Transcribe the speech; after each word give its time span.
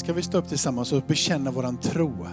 ska 0.00 0.12
vi 0.12 0.22
stå 0.22 0.38
upp 0.38 0.48
tillsammans 0.48 0.92
och 0.92 1.02
bekänna 1.06 1.50
våran 1.50 1.76
tro. 1.76 2.26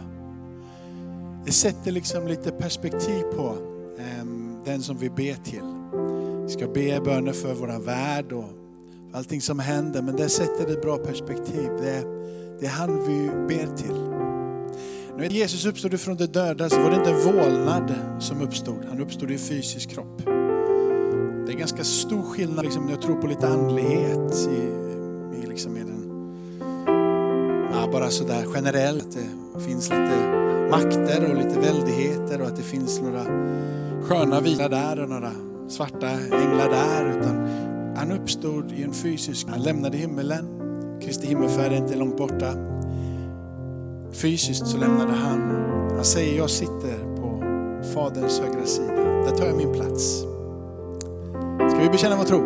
Det 1.45 1.51
sätter 1.51 1.91
liksom 1.91 2.27
lite 2.27 2.51
perspektiv 2.51 3.21
på 3.35 3.55
ehm, 3.99 4.55
den 4.65 4.81
som 4.81 4.97
vi 4.97 5.09
ber 5.09 5.33
till. 5.43 5.63
Vi 6.43 6.49
ska 6.49 6.67
be 6.67 7.01
böner 7.05 7.33
för 7.33 7.53
våran 7.53 7.83
värld 7.83 8.31
och 8.31 8.49
för 9.11 9.17
allting 9.17 9.41
som 9.41 9.59
händer, 9.59 10.01
men 10.01 10.15
det 10.15 10.29
sätter 10.29 10.71
ett 10.71 10.81
bra 10.81 10.97
perspektiv. 10.97 11.69
Det 11.81 11.89
är, 11.89 12.03
det 12.59 12.65
är 12.65 12.69
han 12.69 13.07
vi 13.07 13.29
ber 13.47 13.75
till. 13.77 13.95
När 15.17 15.29
Jesus 15.29 15.65
uppstod 15.65 15.99
från 15.99 16.17
de 16.17 16.25
döda 16.25 16.69
så 16.69 16.81
var 16.81 16.89
det 16.89 16.95
inte 16.95 17.11
en 17.11 17.33
vålnad 17.33 17.93
som 18.19 18.41
uppstod, 18.41 18.85
han 18.89 19.01
uppstod 19.01 19.31
i 19.31 19.33
en 19.33 19.39
fysisk 19.39 19.89
kropp. 19.89 20.21
Det 21.45 21.53
är 21.53 21.57
ganska 21.57 21.83
stor 21.83 22.23
skillnad 22.23 22.65
liksom, 22.65 22.85
när 22.85 22.91
jag 22.91 23.01
tror 23.01 23.15
på 23.15 23.27
lite 23.27 23.47
andlighet 23.47 24.33
i, 24.33 24.86
bara 27.99 28.09
sådär 28.09 28.45
generellt. 28.55 29.03
Att 29.03 29.53
Det 29.55 29.59
finns 29.59 29.89
lite 29.89 30.17
makter 30.71 31.29
och 31.29 31.35
lite 31.35 31.59
väldigheter 31.59 32.41
och 32.41 32.47
att 32.47 32.55
det 32.55 32.63
finns 32.63 33.01
några 33.01 33.23
sköna 34.03 34.41
vita 34.41 34.69
där 34.69 34.99
och 34.99 35.09
några 35.09 35.31
svarta 35.69 36.09
änglar 36.09 36.69
där. 36.69 37.19
Utan 37.19 37.47
han 37.95 38.11
uppstod 38.11 38.71
i 38.71 38.83
en 38.83 38.93
fysisk, 38.93 39.47
han 39.49 39.61
lämnade 39.61 39.97
himmelen. 39.97 40.45
Kristi 41.01 41.27
himmelfärd 41.27 41.71
är 41.71 41.77
inte 41.77 41.95
långt 41.95 42.17
borta. 42.17 42.53
Fysiskt 44.11 44.67
så 44.67 44.77
lämnade 44.77 45.13
han, 45.13 45.39
han 45.95 46.05
säger 46.05 46.37
jag 46.37 46.49
sitter 46.49 47.15
på 47.15 47.43
Faderns 47.93 48.39
högra 48.39 48.65
sida. 48.65 48.93
Där 48.93 49.31
tar 49.37 49.45
jag 49.45 49.57
min 49.57 49.73
plats. 49.73 50.23
Ska 51.71 51.79
vi 51.81 51.89
bekänna 51.89 52.15
vår 52.15 52.23
tro? 52.23 52.43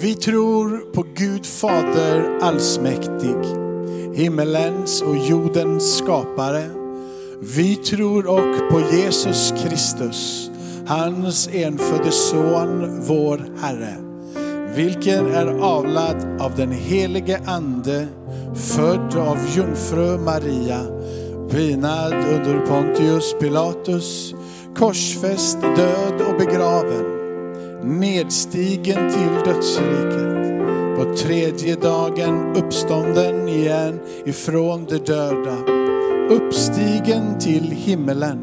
Vi 0.00 0.14
tror 0.14 0.92
på 0.92 1.04
Gud 1.14 1.46
Fader 1.46 2.38
allsmäktig, 2.40 3.69
himmelens 4.14 5.02
och 5.02 5.16
jordens 5.16 5.96
skapare. 5.96 6.64
Vi 7.56 7.76
tror 7.76 8.26
och 8.26 8.70
på 8.70 8.80
Jesus 8.96 9.52
Kristus, 9.62 10.50
hans 10.86 11.48
enfödde 11.52 12.10
son, 12.10 13.00
vår 13.06 13.44
Herre, 13.60 13.96
vilken 14.74 15.26
är 15.26 15.46
avlad 15.46 16.40
av 16.40 16.56
den 16.56 16.72
helige 16.72 17.40
Ande, 17.46 18.06
född 18.54 19.16
av 19.16 19.38
jungfru 19.56 20.18
Maria, 20.18 20.80
pinad 21.50 22.14
under 22.14 22.66
Pontius 22.66 23.34
Pilatus, 23.40 24.34
korsfäst, 24.76 25.60
död 25.60 26.20
och 26.28 26.38
begraven 26.38 27.20
nedstigen 27.82 29.10
till 29.10 29.52
dödsriket. 29.52 30.39
På 31.00 31.16
tredje 31.16 31.76
dagen 31.76 32.56
uppstånden 32.56 33.48
igen 33.48 34.00
ifrån 34.24 34.86
de 34.88 34.98
döda. 34.98 35.56
Uppstigen 36.30 37.38
till 37.38 37.70
himmelen. 37.70 38.38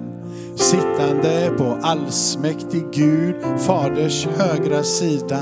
Sittande 0.55 1.52
på 1.58 1.78
allsmäktig 1.81 2.83
Gud, 2.91 3.35
Faders 3.59 4.28
högra 4.38 4.83
sida. 4.83 5.39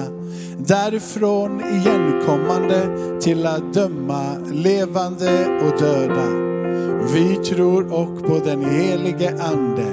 Därifrån 0.58 1.62
igenkommande 1.62 2.88
till 3.22 3.48
att 3.48 3.74
döma 3.74 4.38
levande 4.52 5.46
och 5.46 5.80
döda. 5.80 6.28
Vi 7.14 7.36
tror 7.36 7.94
och 7.94 8.28
på 8.28 8.40
den 8.46 8.66
helige 8.66 9.30
Ande, 9.30 9.92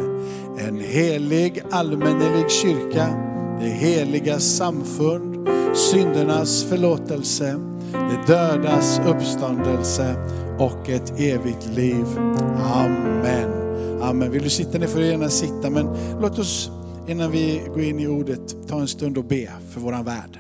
en 0.69 0.81
helig 0.81 1.63
allmännelig 1.71 2.51
kyrka, 2.51 3.07
det 3.61 3.69
heliga 3.69 4.39
samfund, 4.39 5.49
syndernas 5.75 6.65
förlåtelse, 6.65 7.59
det 7.93 8.33
dödas 8.33 9.01
uppståndelse 9.07 10.17
och 10.59 10.89
ett 10.89 11.21
evigt 11.21 11.67
liv. 11.67 12.07
Amen. 12.59 13.51
Amen. 14.03 14.31
Vill 14.31 14.43
du 14.43 14.51
sitta 14.51 14.79
ner 14.79 14.87
får 14.87 14.99
du 14.99 15.07
gärna 15.07 15.29
sitta, 15.29 15.71
men 15.71 15.87
låt 16.21 16.39
oss 16.39 16.71
innan 17.09 17.31
vi 17.31 17.63
går 17.67 17.83
in 17.83 18.01
i 18.01 18.07
ordet 18.07 18.69
ta 18.69 18.81
en 18.81 18.89
stund 18.89 19.19
och 19.19 19.25
be 19.25 19.53
för 19.71 19.81
våran 19.81 20.05
värld. 20.05 20.39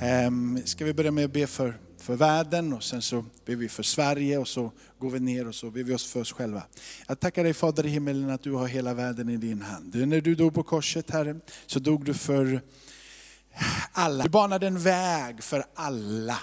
Ehm, 0.00 0.58
ska 0.64 0.84
vi 0.84 0.94
börja 0.94 1.10
med 1.10 1.24
att 1.24 1.32
be 1.32 1.46
för, 1.46 1.78
för 1.98 2.16
världen 2.16 2.72
och 2.72 2.82
sen 2.82 3.02
så 3.02 3.24
ber 3.46 3.56
vi 3.56 3.68
för 3.68 3.82
Sverige 3.82 4.38
och 4.38 4.48
så 4.48 4.72
går 4.98 5.10
vi 5.10 5.20
ner 5.20 5.48
och 5.48 5.54
så 5.54 5.70
ber 5.70 5.82
vi 5.82 5.94
oss 5.94 6.06
för 6.06 6.20
oss 6.20 6.32
själva. 6.32 6.62
Jag 7.08 7.20
tackar 7.20 7.44
dig 7.44 7.54
Fader 7.54 7.86
i 7.86 7.88
himmelen 7.88 8.30
att 8.30 8.42
du 8.42 8.52
har 8.52 8.66
hela 8.66 8.94
världen 8.94 9.28
i 9.28 9.36
din 9.36 9.62
hand. 9.62 10.08
När 10.08 10.20
du 10.20 10.34
dog 10.34 10.54
på 10.54 10.62
korset 10.62 11.10
Herre, 11.10 11.36
så 11.66 11.78
dog 11.78 12.04
du 12.04 12.14
för 12.14 12.60
alla. 13.92 14.24
Du 14.24 14.30
banade 14.30 14.66
en 14.66 14.78
väg 14.78 15.42
för 15.42 15.64
alla. 15.74 16.38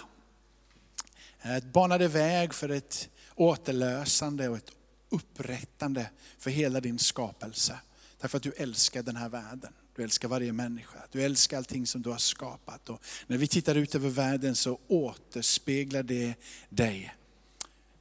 Eh, 1.42 1.56
du 1.56 1.68
banade 1.68 2.08
väg 2.08 2.54
för 2.54 2.70
ett 2.70 3.10
återlösande 3.36 4.50
och 4.50 4.58
ett 4.58 4.72
upprättande 5.10 6.10
för 6.38 6.52
hela 6.52 6.82
din 6.82 7.00
skapelse. 7.00 7.80
Därför 8.22 8.38
att 8.38 8.44
du 8.44 8.52
älskar 8.52 9.04
den 9.04 9.16
här 9.16 9.30
världen. 9.30 9.74
Du 9.96 10.04
älskar 10.04 10.28
varje 10.28 10.54
människa. 10.54 11.00
Du 11.12 11.24
älskar 11.24 11.58
allting 11.58 11.88
som 11.88 12.02
du 12.02 12.10
har 12.10 12.18
skapat. 12.18 12.90
Och 12.90 13.02
när 13.28 13.38
vi 13.38 13.48
tittar 13.48 13.76
ut 13.76 13.96
över 13.96 14.10
världen 14.10 14.56
så 14.56 14.80
återspeglar 14.88 16.04
det 16.04 16.34
dig. 16.70 17.16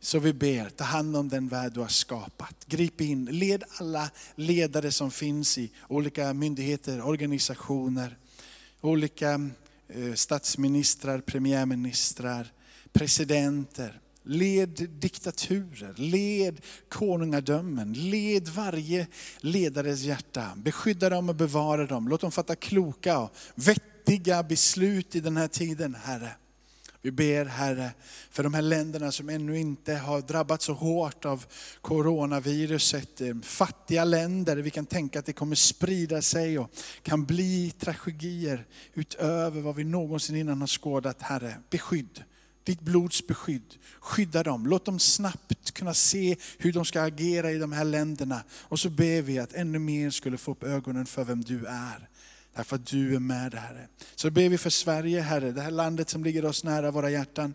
Så 0.01 0.19
vi 0.19 0.33
ber, 0.33 0.69
ta 0.69 0.85
hand 0.85 1.17
om 1.17 1.29
den 1.29 1.49
värld 1.49 1.73
du 1.73 1.81
har 1.81 1.89
skapat. 1.89 2.67
Grip 2.67 3.01
in, 3.01 3.25
led 3.25 3.65
alla 3.69 4.11
ledare 4.35 4.93
som 4.93 5.11
finns 5.11 5.59
i 5.59 5.71
olika 5.89 6.33
myndigheter, 6.33 7.03
organisationer, 7.03 8.19
olika 8.81 9.51
eh, 9.89 10.15
statsministrar, 10.15 11.21
premiärministrar, 11.21 12.53
presidenter. 12.93 14.01
Led 14.23 14.91
diktaturer, 14.91 15.95
led 15.97 16.61
konungadömen, 16.89 17.93
led 17.93 18.49
varje 18.49 19.07
ledares 19.41 20.03
hjärta. 20.03 20.53
Beskydda 20.57 21.11
dem 21.11 21.29
och 21.29 21.35
bevara 21.35 21.87
dem. 21.87 22.09
Låt 22.09 22.21
dem 22.21 22.33
fatta 22.33 22.57
kloka 22.57 23.19
och 23.19 23.31
vettiga 23.55 24.43
beslut 24.43 25.17
i 25.17 25.21
den 25.21 25.37
här 25.37 25.49
tiden, 25.49 25.95
Herre. 25.95 26.31
Vi 27.09 27.13
ber 27.13 27.45
Herre 27.45 27.91
för 28.31 28.43
de 28.43 28.55
här 28.55 28.63
länderna 28.63 29.13
som 29.13 29.29
ännu 29.29 29.59
inte 29.59 29.95
har 29.95 30.21
drabbats 30.21 30.65
så 30.65 30.73
hårt 30.73 31.25
av 31.25 31.45
coronaviruset. 31.81 33.21
Eh, 33.21 33.35
fattiga 33.43 34.05
länder, 34.05 34.57
vi 34.57 34.71
kan 34.71 34.87
tänka 34.87 35.19
att 35.19 35.27
det 35.27 35.33
kommer 35.33 35.57
sprida 35.57 36.23
sig 36.23 36.59
och 36.59 36.71
kan 37.03 37.25
bli 37.25 37.71
tragedier 37.79 38.67
utöver 38.95 39.61
vad 39.61 39.75
vi 39.75 39.85
någonsin 39.85 40.37
innan 40.37 40.61
har 40.61 40.69
skådat. 40.69 41.23
Herre, 41.23 41.55
beskydd 41.71 42.25
ditt 42.65 42.81
blods 42.81 43.27
beskydd. 43.27 43.75
Skydda 44.01 44.43
dem, 44.43 44.67
låt 44.67 44.85
dem 44.85 44.99
snabbt 44.99 45.71
kunna 45.71 45.95
se 45.95 46.37
hur 46.59 46.73
de 46.73 46.85
ska 46.85 47.03
agera 47.03 47.51
i 47.51 47.59
de 47.59 47.73
här 47.73 47.85
länderna. 47.85 48.43
Och 48.51 48.81
så 48.81 48.91
ber 48.91 49.23
vi 49.23 49.39
att 49.39 49.53
ännu 49.53 49.79
mer 49.79 50.11
skulle 50.11 50.39
få 50.39 50.51
upp 50.51 50.63
ögonen 50.63 51.07
för 51.07 51.25
vem 51.25 51.45
du 51.45 51.67
är. 51.67 52.09
Därför 52.59 52.77
att 52.77 52.87
du 52.87 53.15
är 53.15 53.19
med 53.19 53.55
Herre. 53.55 53.89
Så 54.15 54.31
ber 54.31 54.49
vi 54.49 54.59
för 54.59 54.71
Sverige 54.71 55.21
Herre, 55.21 55.53
det 55.53 55.61
här 55.61 55.71
landet 55.71 56.09
som 56.11 56.25
ligger 56.25 56.45
oss 56.45 56.65
nära 56.65 56.91
våra 56.91 57.11
hjärtan. 57.11 57.55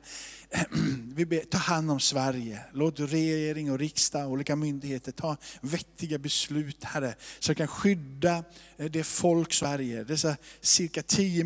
Vi 1.16 1.26
ber, 1.26 1.40
ta 1.40 1.58
hand 1.58 1.92
om 1.92 2.00
Sverige. 2.00 2.60
Låt 2.74 3.00
regering 3.00 3.72
och 3.72 3.80
riksdag 3.80 4.32
olika 4.32 4.56
myndigheter 4.56 5.12
ta 5.12 5.38
vettiga 5.62 6.18
beslut 6.18 6.84
Herre. 6.84 7.16
Så 7.40 7.52
vi 7.52 7.56
kan 7.56 7.68
skydda 7.68 8.44
Eh, 8.84 8.92
det 8.92 9.04
folk 9.04 9.54
Sverige, 9.54 10.04
dessa 10.04 10.38
cirka 10.62 11.02
10 11.04 11.44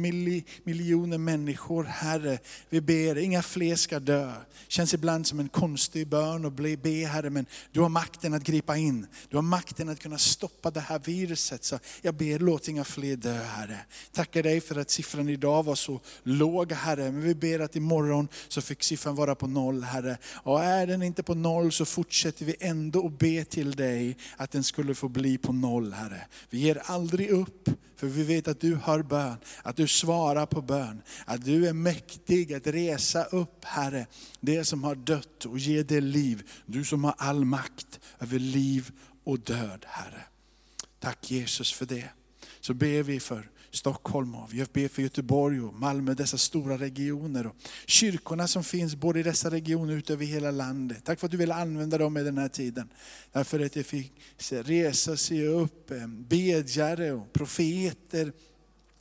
miljoner 0.64 1.18
människor 1.18 1.84
Herre. 1.84 2.40
Vi 2.70 2.81
ber, 2.81 3.18
inga 3.18 3.42
fler 3.42 3.75
ska 3.75 4.00
dö. 4.00 4.34
Känns 4.68 4.94
ibland 4.94 5.28
som 5.28 5.40
en 5.40 5.50
konstig 5.50 6.08
bön 6.08 6.46
att 6.46 6.53
be 6.53 7.06
Herre, 7.06 7.30
men 7.30 7.46
du 7.72 7.81
har 7.81 7.90
makten 7.90 8.34
att 8.34 8.44
gripa 8.44 8.78
in. 8.78 9.08
Du 9.30 9.38
har 9.38 9.42
makten 9.42 9.90
att 9.90 10.00
kunna 10.00 10.18
stoppa 10.18 10.72
det 10.72 10.80
här 10.80 11.00
viruset. 11.00 11.63
Så 11.63 11.80
jag 12.01 12.16
ber, 12.16 12.39
låt 12.39 12.68
inga 12.68 12.84
fler 12.84 13.16
dö 13.16 13.44
Herre. 13.44 13.80
Tackar 14.12 14.44
dig 14.44 14.62
för 14.62 14.80
att 14.80 14.90
siffran 14.90 15.30
idag 15.30 15.63
var 15.63 15.75
så 15.75 16.01
låg 16.24 16.72
Herre, 16.72 17.12
men 17.12 17.22
vi 17.22 17.36
ber 17.36 17.60
att 17.60 17.75
imorgon 17.75 18.28
så 18.48 18.62
fick 18.62 18.83
siffran 18.83 19.16
vara 19.16 19.36
på 19.36 19.48
noll 19.48 19.83
Herre. 19.83 20.18
Och 20.25 20.63
är 20.63 20.88
den 20.88 21.04
inte 21.04 21.24
på 21.24 21.33
noll 21.33 21.72
så 21.72 21.86
fortsätter 21.86 22.45
vi 22.45 22.56
ändå 22.60 23.06
att 23.06 23.19
be 23.19 23.45
till 23.45 23.72
dig 23.72 24.18
att 24.38 24.51
den 24.51 24.63
skulle 24.63 24.95
få 24.95 25.10
bli 25.10 25.38
på 25.38 25.54
noll 25.54 25.94
Herre. 25.94 26.28
Vi 26.50 26.60
ger 26.60 26.81
aldrig 26.86 27.26
upp, 27.29 27.69
för 27.95 28.07
vi 28.07 28.24
vet 28.24 28.47
att 28.47 28.62
du 28.62 28.75
hör 28.75 29.03
bön, 29.03 29.38
att 29.63 29.75
du 29.75 29.88
svarar 29.88 30.45
på 30.45 30.62
bön. 30.62 31.01
Att 31.25 31.45
du 31.45 31.68
är 31.68 31.74
mäktig 31.74 32.53
att 32.53 32.68
resa 32.68 33.24
upp 33.24 33.65
Herre, 33.65 34.07
det 34.39 34.65
som 34.65 34.83
har 34.83 34.95
dött 34.95 35.45
och 35.45 35.59
ge 35.59 35.83
det 35.83 36.01
liv. 36.01 36.50
Du 36.65 36.85
som 36.85 37.03
har 37.03 37.15
all 37.18 37.45
makt 37.45 38.00
över 38.19 38.39
liv 38.39 38.91
och 39.24 39.39
död 39.39 39.85
Herre. 39.88 40.24
Tack 41.00 41.31
Jesus 41.31 41.74
för 41.74 41.85
det. 41.85 42.09
Så 42.59 42.74
ber 42.74 43.03
vi 43.03 43.19
för 43.19 43.50
Stockholm 43.77 44.35
och 44.35 44.53
vi 44.53 44.65
ber 44.74 44.88
för 44.88 45.01
Göteborg 45.01 45.62
och 45.62 45.74
Malmö, 45.74 46.13
dessa 46.13 46.38
stora 46.38 46.77
regioner. 46.77 47.47
Och 47.47 47.56
kyrkorna 47.85 48.47
som 48.47 48.63
finns 48.63 48.95
både 48.95 49.19
i 49.19 49.24
dessa 49.24 49.51
regioner 49.51 49.97
och 49.97 50.12
över 50.12 50.25
hela 50.25 50.51
landet. 50.51 51.03
Tack 51.03 51.19
för 51.19 51.27
att 51.27 51.31
du 51.31 51.38
vill 51.38 51.51
använda 51.51 51.97
dem 51.97 52.18
i 52.18 52.24
den 52.24 52.38
här 52.38 52.47
tiden. 52.47 52.89
Därför 53.31 53.59
att 53.59 53.74
det 53.74 53.83
fick 53.83 54.13
resa 54.50 55.18
sig 55.18 55.47
upp 55.47 55.91
eh, 55.91 56.07
bedjare 56.07 57.12
och 57.12 57.33
profeter 57.33 58.31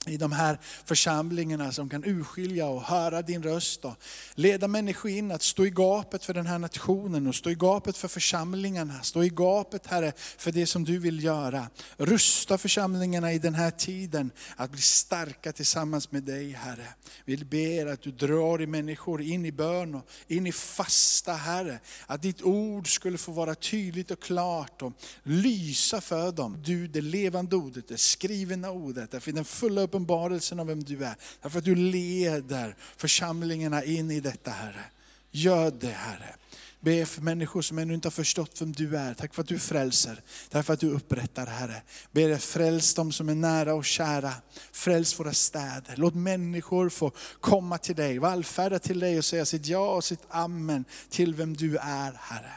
i 0.06 0.16
de 0.16 0.32
här 0.32 0.58
församlingarna 0.84 1.72
som 1.72 1.88
kan 1.88 2.04
urskilja 2.04 2.66
och 2.66 2.82
höra 2.82 3.22
din 3.22 3.42
röst 3.42 3.84
och 3.84 3.94
leda 4.34 4.68
människor 4.68 5.10
in 5.10 5.30
att 5.30 5.42
stå 5.42 5.66
i 5.66 5.70
gapet 5.70 6.24
för 6.24 6.34
den 6.34 6.46
här 6.46 6.58
nationen 6.58 7.26
och 7.26 7.34
stå 7.34 7.50
i 7.50 7.54
gapet 7.54 7.96
för 7.96 8.08
församlingarna. 8.08 9.02
Stå 9.02 9.24
i 9.24 9.28
gapet 9.28 9.86
Herre 9.86 10.12
för 10.16 10.52
det 10.52 10.66
som 10.66 10.84
du 10.84 10.98
vill 10.98 11.24
göra. 11.24 11.70
Rusta 11.96 12.58
församlingarna 12.58 13.32
i 13.32 13.38
den 13.38 13.54
här 13.54 13.70
tiden 13.70 14.30
att 14.56 14.70
bli 14.70 14.80
starka 14.80 15.52
tillsammans 15.52 16.12
med 16.12 16.22
dig 16.22 16.52
Herre. 16.52 16.88
Vi 17.24 17.36
ber 17.36 17.86
att 17.86 18.02
du 18.02 18.10
drar 18.10 18.62
i 18.62 18.66
människor 18.66 19.22
in 19.22 19.46
i 19.46 19.52
bön 19.52 19.94
och 19.94 20.08
in 20.26 20.46
i 20.46 20.52
fasta 20.52 21.32
Herre. 21.32 21.80
Att 22.06 22.22
ditt 22.22 22.42
ord 22.42 22.94
skulle 22.94 23.18
få 23.18 23.32
vara 23.32 23.54
tydligt 23.54 24.10
och 24.10 24.22
klart 24.22 24.82
och 24.82 24.92
lysa 25.22 26.00
för 26.00 26.32
dem. 26.32 26.62
Du 26.64 26.88
det 26.88 27.00
levande 27.00 27.56
ordet, 27.56 27.88
det 27.88 27.98
skrivna 27.98 28.70
ordet, 28.70 29.10
därför 29.10 29.32
den 29.32 29.44
fulla 29.44 29.80
uppenbarelsen 29.96 30.60
av 30.60 30.66
vem 30.66 30.84
du 30.84 31.04
är. 31.04 31.14
Därför 31.42 31.58
att 31.58 31.64
du 31.64 31.74
leder 31.74 32.76
församlingarna 32.96 33.84
in 33.84 34.10
i 34.10 34.20
detta 34.20 34.50
Herre. 34.50 34.84
Gör 35.30 35.70
det 35.70 35.90
Herre. 35.90 36.34
Be 36.80 37.06
för 37.06 37.22
människor 37.22 37.62
som 37.62 37.78
ännu 37.78 37.94
inte 37.94 38.06
har 38.06 38.10
förstått 38.10 38.60
vem 38.60 38.72
du 38.72 38.96
är. 38.96 39.14
Tack 39.14 39.34
för 39.34 39.42
att 39.42 39.48
du 39.48 39.58
frälser. 39.58 40.22
Tack 40.50 40.66
för 40.66 40.74
att 40.74 40.80
du 40.80 40.90
upprättar 40.90 41.46
Herre. 41.46 41.82
Be 42.12 42.26
dig 42.26 42.38
fräls 42.38 42.94
de 42.94 43.12
som 43.12 43.28
är 43.28 43.34
nära 43.34 43.74
och 43.74 43.84
kära. 43.84 44.32
Fräls 44.72 45.20
våra 45.20 45.32
städer. 45.32 45.94
Låt 45.96 46.14
människor 46.14 46.88
få 46.88 47.12
komma 47.40 47.78
till 47.78 47.96
dig, 47.96 48.18
vallfärda 48.18 48.78
till 48.78 49.00
dig 49.00 49.18
och 49.18 49.24
säga 49.24 49.44
sitt 49.44 49.66
ja 49.66 49.94
och 49.94 50.04
sitt 50.04 50.22
amen 50.28 50.84
till 51.08 51.34
vem 51.34 51.56
du 51.56 51.76
är 51.76 52.12
Herre. 52.20 52.52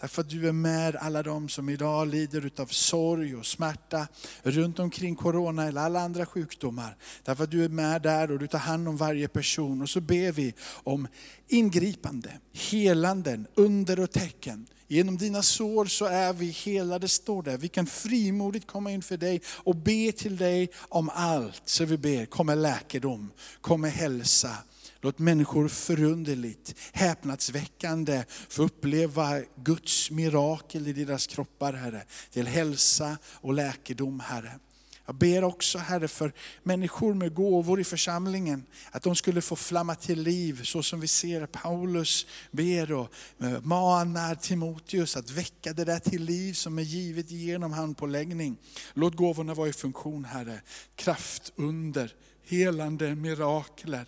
Tack 0.00 0.10
för 0.10 0.22
att 0.22 0.28
du 0.28 0.48
är 0.48 0.52
med 0.52 0.96
alla 0.96 1.22
de 1.22 1.48
som 1.48 1.68
idag 1.68 2.08
lider 2.08 2.50
av 2.56 2.66
sorg 2.66 3.36
och 3.36 3.46
smärta 3.46 4.08
runt 4.42 4.78
omkring 4.78 5.16
corona 5.16 5.64
eller 5.64 5.80
alla 5.80 6.00
andra 6.00 6.26
sjukdomar. 6.26 6.96
Tack 7.24 7.36
för 7.36 7.44
att 7.44 7.50
du 7.50 7.64
är 7.64 7.68
med 7.68 8.02
där 8.02 8.30
och 8.30 8.38
du 8.38 8.46
tar 8.46 8.58
hand 8.58 8.88
om 8.88 8.96
varje 8.96 9.28
person. 9.28 9.82
Och 9.82 9.88
så 9.88 10.00
ber 10.00 10.32
vi 10.32 10.54
om 10.82 11.08
ingripande, 11.48 12.30
helanden, 12.52 13.46
under 13.54 14.00
och 14.00 14.10
tecken. 14.10 14.66
Genom 14.88 15.18
dina 15.18 15.42
sår 15.42 15.86
så 15.86 16.04
är 16.04 16.32
vi 16.32 16.50
helade, 16.50 17.08
står 17.08 17.42
det. 17.42 17.56
Vi 17.56 17.68
kan 17.68 17.86
frimodigt 17.86 18.66
komma 18.66 18.90
inför 18.90 19.16
dig 19.16 19.42
och 19.46 19.76
be 19.76 20.12
till 20.12 20.36
dig 20.36 20.70
om 20.76 21.10
allt. 21.14 21.62
Så 21.64 21.84
vi 21.84 21.98
ber, 21.98 22.26
kom 22.26 22.46
med 22.46 22.58
läkedom, 22.58 23.30
kom 23.60 23.80
med 23.80 23.92
hälsa. 23.92 24.56
Låt 25.04 25.18
människor 25.18 25.68
förunderligt, 25.68 26.74
häpnadsväckande 26.92 28.24
få 28.48 28.62
uppleva 28.62 29.40
Guds 29.56 30.10
mirakel 30.10 30.88
i 30.88 30.92
deras 30.92 31.26
kroppar, 31.26 31.72
Herre. 31.72 32.02
Till 32.30 32.46
hälsa 32.46 33.18
och 33.24 33.52
läkedom, 33.52 34.20
Herre. 34.20 34.58
Jag 35.06 35.14
ber 35.14 35.44
också 35.44 35.78
Herre 35.78 36.08
för 36.08 36.32
människor 36.62 37.14
med 37.14 37.34
gåvor 37.34 37.80
i 37.80 37.84
församlingen, 37.84 38.66
att 38.90 39.02
de 39.02 39.16
skulle 39.16 39.40
få 39.40 39.56
flamma 39.56 39.94
till 39.94 40.22
liv 40.22 40.60
så 40.62 40.82
som 40.82 41.00
vi 41.00 41.08
ser 41.08 41.46
Paulus 41.46 42.26
ber 42.50 42.92
och 42.92 43.14
manar 43.62 44.34
Timoteus 44.34 45.16
att 45.16 45.30
väcka 45.30 45.72
det 45.72 45.84
där 45.84 45.98
till 45.98 46.24
liv 46.24 46.52
som 46.52 46.78
är 46.78 46.82
givet 46.82 47.30
genom 47.30 47.72
handpåläggning. 47.72 48.56
Låt 48.94 49.16
gåvorna 49.16 49.54
vara 49.54 49.68
i 49.68 49.72
funktion 49.72 50.24
Herre. 50.24 50.60
Kraft, 50.96 51.52
under, 51.56 52.14
helande, 52.44 53.14
mirakler 53.14 54.06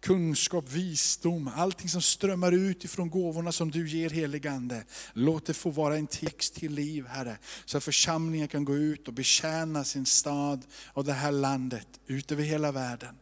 kunskap, 0.00 0.68
visdom, 0.68 1.50
allting 1.56 1.88
som 1.88 2.02
strömmar 2.02 2.52
ut 2.52 2.84
ifrån 2.84 3.10
gåvorna 3.10 3.52
som 3.52 3.70
du 3.70 3.88
ger 3.88 4.10
heligande. 4.10 4.84
Låt 5.12 5.46
det 5.46 5.54
få 5.54 5.70
vara 5.70 5.96
en 5.96 6.06
text 6.06 6.54
till 6.54 6.72
liv 6.72 7.06
Herre, 7.06 7.38
så 7.64 7.78
att 7.78 7.84
församlingen 7.84 8.48
kan 8.48 8.64
gå 8.64 8.76
ut 8.76 9.08
och 9.08 9.14
betjäna 9.14 9.84
sin 9.84 10.06
stad 10.06 10.66
och 10.86 11.04
det 11.04 11.12
här 11.12 11.32
landet, 11.32 11.88
ut 12.06 12.32
över 12.32 12.42
hela 12.42 12.72
världen. 12.72 13.14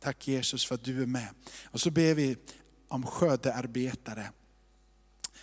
Tack 0.00 0.28
Jesus 0.28 0.66
för 0.66 0.74
att 0.74 0.84
du 0.84 1.02
är 1.02 1.06
med. 1.06 1.28
Och 1.64 1.80
så 1.80 1.90
ber 1.90 2.14
vi 2.14 2.36
om 2.88 3.06
skördearbetare. 3.06 4.30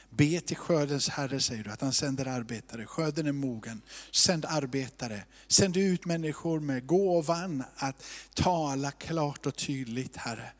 Be 0.09 0.41
till 0.41 0.57
skördens 0.57 1.09
Herre 1.09 1.39
säger 1.39 1.63
du, 1.63 1.69
att 1.69 1.81
han 1.81 1.93
sänder 1.93 2.25
arbetare. 2.25 2.85
Skörden 2.85 3.27
är 3.27 3.31
mogen. 3.31 3.81
Sänd 4.11 4.45
arbetare. 4.45 5.23
Sänd 5.47 5.77
ut 5.77 6.05
människor 6.05 6.59
med 6.59 6.87
gåvan 6.87 7.63
att 7.75 8.03
tala 8.33 8.91
klart 8.91 9.45
och 9.45 9.55
tydligt 9.55 10.17
Herre 10.17 10.51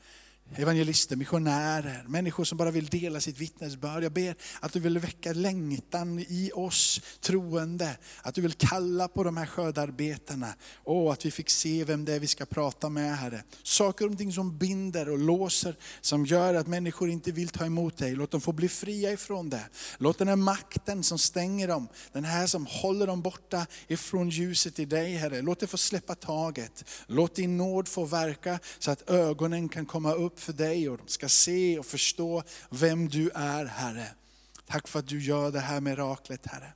evangelister, 0.55 1.15
missionärer, 1.15 2.05
människor 2.07 2.43
som 2.43 2.57
bara 2.57 2.71
vill 2.71 2.85
dela 2.85 3.19
sitt 3.19 3.37
vittnesbörd. 3.37 4.03
Jag 4.03 4.11
ber 4.11 4.35
att 4.59 4.73
du 4.73 4.79
vill 4.79 4.99
väcka 4.99 5.33
längtan 5.33 6.19
i 6.19 6.51
oss 6.53 7.01
troende, 7.19 7.97
att 8.21 8.35
du 8.35 8.41
vill 8.41 8.53
kalla 8.53 9.07
på 9.07 9.23
de 9.23 9.37
här 9.37 9.45
skördarbetarna. 9.45 10.53
Och 10.83 11.13
att 11.13 11.25
vi 11.25 11.31
fick 11.31 11.49
se 11.49 11.83
vem 11.83 12.05
det 12.05 12.13
är 12.13 12.19
vi 12.19 12.27
ska 12.27 12.45
prata 12.45 12.89
med 12.89 13.17
Herre. 13.17 13.43
Saker 13.63 14.11
och 14.11 14.17
ting 14.17 14.33
som 14.33 14.57
binder 14.57 15.09
och 15.09 15.19
låser, 15.19 15.75
som 16.01 16.25
gör 16.25 16.53
att 16.53 16.67
människor 16.67 17.09
inte 17.09 17.31
vill 17.31 17.49
ta 17.49 17.65
emot 17.65 17.97
dig. 17.97 18.15
Låt 18.15 18.31
dem 18.31 18.41
få 18.41 18.51
bli 18.51 18.69
fria 18.69 19.11
ifrån 19.11 19.49
det. 19.49 19.69
Låt 19.97 20.17
den 20.17 20.27
här 20.27 20.35
makten 20.35 21.03
som 21.03 21.17
stänger 21.17 21.67
dem, 21.67 21.87
den 22.11 22.25
här 22.25 22.47
som 22.47 22.65
håller 22.65 23.07
dem 23.07 23.21
borta 23.21 23.67
ifrån 23.87 24.29
ljuset 24.29 24.79
i 24.79 24.85
dig 24.85 25.15
Herre. 25.15 25.41
Låt 25.41 25.59
det 25.59 25.67
få 25.67 25.77
släppa 25.77 26.15
taget. 26.15 26.85
Låt 27.07 27.35
din 27.35 27.57
nåd 27.57 27.87
få 27.87 28.05
verka 28.05 28.59
så 28.79 28.91
att 28.91 29.09
ögonen 29.09 29.69
kan 29.69 29.85
komma 29.85 30.13
upp 30.13 30.40
för 30.41 30.53
dig 30.53 30.89
och 30.89 30.97
de 30.97 31.07
ska 31.07 31.29
se 31.29 31.79
och 31.79 31.85
förstå 31.85 32.43
vem 32.69 33.07
du 33.07 33.29
är 33.29 33.65
Herre. 33.65 34.07
Tack 34.65 34.87
för 34.87 34.99
att 34.99 35.07
du 35.07 35.23
gör 35.23 35.51
det 35.51 35.59
här 35.59 35.81
miraklet 35.81 36.45
Herre. 36.45 36.73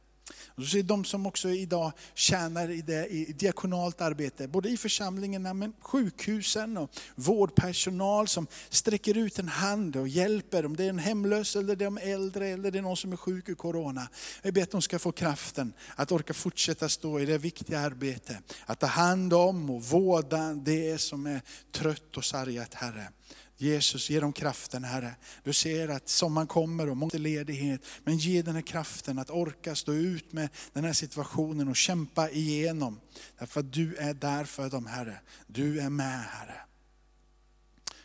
Och 0.57 0.63
så 0.63 0.77
är 0.77 0.83
de 0.83 1.05
som 1.05 1.25
också 1.25 1.49
idag 1.49 1.91
tjänar 2.13 2.69
i, 2.69 2.81
det, 2.81 3.07
i 3.07 3.33
diakonalt 3.33 4.01
arbete, 4.01 4.47
både 4.47 4.69
i 4.69 4.77
församlingarna, 4.77 5.53
men 5.53 5.73
sjukhusen 5.81 6.77
och 6.77 6.89
vårdpersonal 7.15 8.27
som 8.27 8.47
sträcker 8.69 9.17
ut 9.17 9.39
en 9.39 9.47
hand 9.47 9.95
och 9.95 10.07
hjälper, 10.07 10.65
om 10.65 10.75
det 10.75 10.83
är 10.83 10.89
en 10.89 10.99
hemlös, 10.99 11.55
eller 11.55 11.75
det 11.75 11.85
är 11.85 11.85
de 11.85 11.97
äldre, 11.97 12.47
eller 12.47 12.71
det 12.71 12.77
är 12.77 12.81
någon 12.81 12.97
som 12.97 13.11
är 13.11 13.17
sjuk 13.17 13.49
i 13.49 13.55
corona. 13.55 14.07
Jag 14.41 14.53
ber 14.53 14.63
att 14.63 14.71
de 14.71 14.81
ska 14.81 14.99
få 14.99 15.11
kraften 15.11 15.73
att 15.95 16.11
orka 16.11 16.33
fortsätta 16.33 16.89
stå 16.89 17.19
i 17.19 17.25
det 17.25 17.37
viktiga 17.37 17.79
arbetet. 17.79 18.53
Att 18.65 18.79
ta 18.79 18.87
hand 18.87 19.33
om 19.33 19.69
och 19.69 19.83
vårda 19.83 20.53
det 20.53 21.01
som 21.01 21.25
är 21.25 21.41
trött 21.71 22.17
och 22.17 22.25
sargat 22.25 22.73
Herre. 22.73 23.07
Jesus, 23.57 24.09
ge 24.09 24.19
dem 24.19 24.33
kraften 24.33 24.83
Herre. 24.83 25.15
Du 25.43 25.53
ser 25.53 25.89
att 25.89 26.09
sommaren 26.09 26.47
kommer 26.47 26.89
och 26.89 26.97
många 26.97 27.11
ledighet. 27.13 27.81
Men 28.03 28.17
ge 28.17 28.41
den 28.41 28.55
här 28.55 28.61
kraften 28.61 29.19
att 29.19 29.29
orka 29.29 29.75
stå 29.75 29.93
ut 29.93 30.33
med 30.33 30.49
den 30.73 30.83
här 30.83 30.93
situationen 30.93 31.67
och 31.67 31.75
kämpa 31.75 32.29
igenom. 32.29 32.99
Därför 33.39 33.59
att 33.59 33.73
du 33.73 33.95
är 33.95 34.13
där 34.13 34.45
för 34.45 34.69
dem 34.69 34.85
Herre. 34.85 35.19
Du 35.47 35.79
är 35.79 35.89
med 35.89 36.23
Herre. 36.23 36.61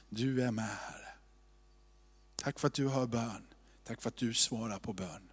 Du 0.08 0.42
är 0.42 0.50
med 0.50 0.64
Herre. 0.64 1.08
Tack 2.36 2.60
för 2.60 2.66
att 2.66 2.74
du 2.74 2.88
hör 2.88 3.06
bön. 3.06 3.46
Tack 3.84 4.02
för 4.02 4.08
att 4.08 4.16
du 4.16 4.34
svarar 4.34 4.78
på 4.78 4.92
bön. 4.92 5.30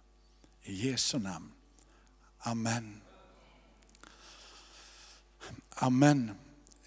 I 0.62 0.88
Jesu 0.88 1.18
namn. 1.18 1.52
Amen. 2.38 3.00
Amen. 5.70 6.30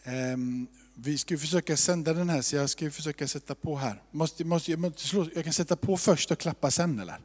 Ehm, 0.04 0.68
vi 1.04 1.18
ska 1.18 1.38
försöka 1.38 1.78
sända 1.78 2.14
den 2.14 2.30
här, 2.30 2.42
så 2.42 2.56
jag 2.56 2.70
ska 2.70 2.92
försöka 2.92 3.28
sätta 3.28 3.56
på 3.56 3.76
här. 3.76 4.02
Måste, 4.12 4.44
måste, 4.44 4.72
jag, 4.72 4.80
måste 4.80 5.08
slå, 5.08 5.28
jag 5.36 5.44
kan 5.44 5.54
sätta 5.54 5.76
på 5.76 5.98
först 5.98 6.32
och 6.32 6.40
klappa 6.40 6.72
sen 6.72 7.00
eller? 7.00 7.20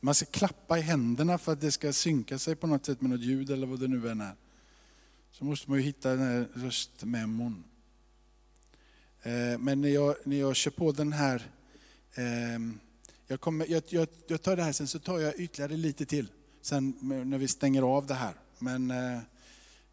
Man 0.00 0.14
ska 0.14 0.26
klappa 0.26 0.78
i 0.78 0.80
händerna 0.80 1.38
för 1.38 1.52
att 1.52 1.60
det 1.60 1.72
ska 1.72 1.92
synka 1.92 2.38
sig 2.38 2.56
på 2.56 2.66
något 2.66 2.86
sätt 2.86 3.00
med 3.00 3.10
något 3.10 3.20
ljud 3.20 3.50
eller 3.50 3.66
vad 3.66 3.80
det 3.80 3.88
nu 3.88 4.08
än 4.08 4.20
är. 4.20 4.34
Så 5.30 5.44
måste 5.44 5.70
man 5.70 5.78
ju 5.78 5.84
hitta 5.84 6.10
den 6.10 6.18
här 6.18 6.48
röstmemon. 6.54 7.64
Eh, 9.22 9.58
men 9.58 9.80
när 9.80 9.88
jag, 9.88 10.16
när 10.24 10.36
jag 10.36 10.56
kör 10.56 10.70
på 10.70 10.92
den 10.92 11.12
här, 11.12 11.42
ehm, 12.14 12.78
jag, 13.26 13.40
kommer, 13.40 13.66
jag, 13.66 13.82
jag, 13.88 14.08
jag 14.26 14.42
tar 14.42 14.56
det 14.56 14.62
här 14.62 14.72
sen 14.72 14.88
så 14.88 14.98
tar 14.98 15.18
jag 15.18 15.40
ytterligare 15.40 15.76
lite 15.76 16.06
till. 16.06 16.28
Sen 16.62 16.94
när 17.00 17.38
vi 17.38 17.48
stänger 17.48 17.82
av 17.82 18.06
det 18.06 18.14
här. 18.14 18.34
Men, 18.58 18.90
eh, 18.90 19.20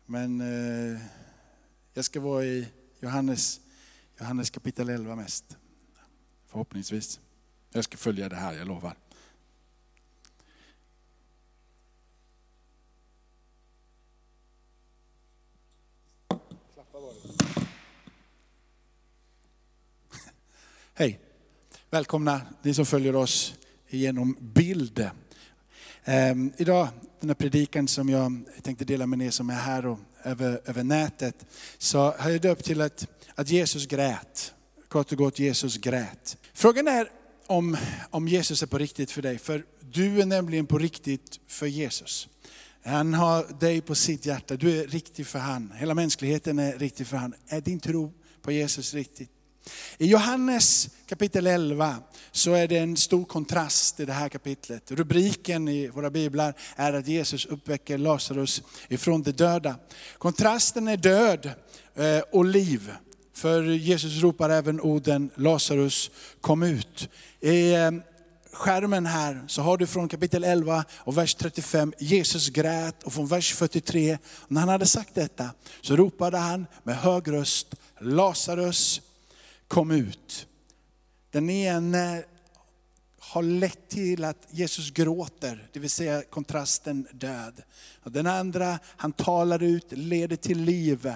men 0.06 0.42
eh, 0.42 1.02
jag 1.94 2.06
ska 2.06 2.20
vara 2.20 2.46
i 2.46 2.68
Johannes, 3.04 3.60
Johannes 4.20 4.50
kapitel 4.50 4.90
11 4.90 5.16
mest. 5.16 5.58
Förhoppningsvis. 6.48 7.20
Jag 7.72 7.84
ska 7.84 7.98
följa 7.98 8.30
det 8.30 8.36
här, 8.36 8.54
jag 8.54 8.68
lovar. 8.68 8.96
Hej! 20.94 21.20
Välkomna 21.90 22.42
ni 22.62 22.74
som 22.74 22.86
följer 22.86 23.16
oss 23.16 23.56
genom 23.88 24.38
bild. 24.40 25.10
Um, 26.06 26.54
idag, 26.58 26.88
den 27.20 27.30
här 27.30 27.36
predikan 27.36 27.88
som 27.88 28.10
jag 28.10 28.44
tänkte 28.62 28.86
dela 28.86 29.06
med 29.06 29.22
er 29.28 29.32
som 29.32 29.50
är 29.50 29.54
här 29.54 29.86
och 29.86 30.00
över, 30.24 30.62
över 30.66 30.84
nätet, 30.84 31.46
så 31.78 32.12
har 32.12 32.30
jag 32.30 32.42
döpt 32.42 32.66
till 32.66 32.82
att, 32.82 33.08
att 33.36 33.50
Jesus 33.50 33.86
grät. 33.88 34.54
Kort 34.88 35.12
och 35.12 35.18
gott, 35.18 35.40
Jesus 35.40 35.78
grät. 35.78 36.38
Frågan 36.54 36.88
är 36.88 37.10
om, 37.48 37.78
om 38.10 38.28
Jesus 38.28 38.64
är 38.64 38.68
på 38.68 38.78
riktigt 38.78 39.12
för 39.12 39.22
dig, 39.22 39.38
för 39.38 39.66
du 39.80 40.22
är 40.22 40.26
nämligen 40.26 40.66
på 40.66 40.78
riktigt 40.78 41.40
för 41.48 41.68
Jesus. 41.68 42.28
Han 42.84 43.14
har 43.14 43.60
dig 43.60 43.82
på 43.82 43.96
sitt 43.96 44.26
hjärta. 44.26 44.56
Du 44.56 44.80
är 44.80 44.88
riktig 44.88 45.28
för 45.28 45.40
han. 45.40 45.74
Hela 45.76 45.94
mänskligheten 45.94 46.60
är 46.60 46.78
riktig 46.78 47.08
för 47.08 47.18
han. 47.18 47.34
Är 47.48 47.62
din 47.62 47.80
tro 47.80 48.14
på 48.42 48.52
Jesus 48.52 48.94
riktigt? 48.94 49.30
I 49.98 50.08
Johannes 50.08 50.90
kapitel 51.06 51.48
11 51.48 51.96
så 52.32 52.54
är 52.54 52.68
det 52.68 52.78
en 52.78 52.98
stor 52.98 53.26
kontrast 53.26 54.00
i 54.00 54.06
det 54.06 54.14
här 54.14 54.30
kapitlet. 54.30 54.92
Rubriken 54.92 55.68
i 55.68 55.88
våra 55.88 56.10
biblar 56.10 56.54
är 56.76 56.94
att 56.94 57.08
Jesus 57.08 57.46
uppväcker 57.46 57.98
Lazarus 57.98 58.64
ifrån 58.90 59.24
de 59.24 59.32
döda. 59.32 59.76
Kontrasten 60.18 60.88
är 60.88 60.98
död 60.98 61.52
eh, 61.96 62.20
och 62.32 62.46
liv. 62.46 62.92
För 63.34 63.64
Jesus 63.64 64.22
ropar 64.22 64.50
även 64.50 64.82
orden 64.82 65.30
Lazarus 65.36 66.12
kom 66.42 66.64
ut. 66.64 67.10
I 67.40 67.74
eh, 67.74 67.92
skärmen 68.54 69.06
här 69.06 69.44
så 69.48 69.62
har 69.62 69.78
du 69.78 69.88
från 69.88 70.10
kapitel 70.10 70.44
11 70.44 70.86
och 70.98 71.18
vers 71.18 71.36
35, 71.36 71.94
Jesus 72.00 72.50
grät 72.50 73.04
och 73.04 73.14
från 73.14 73.28
vers 73.28 73.54
43, 73.54 74.18
när 74.48 74.60
han 74.60 74.70
hade 74.70 74.86
sagt 74.86 75.16
detta 75.16 75.50
så 75.82 75.96
ropade 75.96 76.38
han 76.38 76.66
med 76.84 76.98
hög 76.98 77.32
röst, 77.32 77.76
Lazarus 78.00 79.02
kom 79.72 79.92
ut. 79.92 80.48
Den 81.30 81.50
ene 81.50 82.24
har 83.20 83.44
lett 83.44 83.90
till 83.90 84.24
att 84.24 84.48
Jesus 84.50 84.92
gråter, 84.92 85.70
det 85.74 85.80
vill 85.80 85.90
säga 85.90 86.24
kontrasten 86.24 87.08
död. 87.14 87.64
Den 88.04 88.28
andra, 88.28 88.80
han 88.86 89.12
talar 89.12 89.64
ut, 89.64 89.92
leder 89.92 90.36
till 90.36 90.62
liv. 90.62 91.14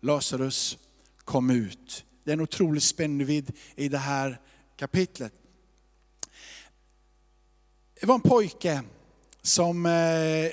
Lazarus 0.00 0.78
kom 1.18 1.50
ut. 1.50 2.04
Det 2.24 2.30
är 2.30 2.32
en 2.32 2.40
otrolig 2.40 2.82
spännvidd 2.82 3.52
i 3.76 3.88
det 3.88 3.98
här 3.98 4.40
kapitlet. 4.76 5.32
Det 8.00 8.06
var 8.06 8.14
en 8.14 8.20
pojke 8.20 8.82
som 9.42 9.86
eh, 9.86 10.50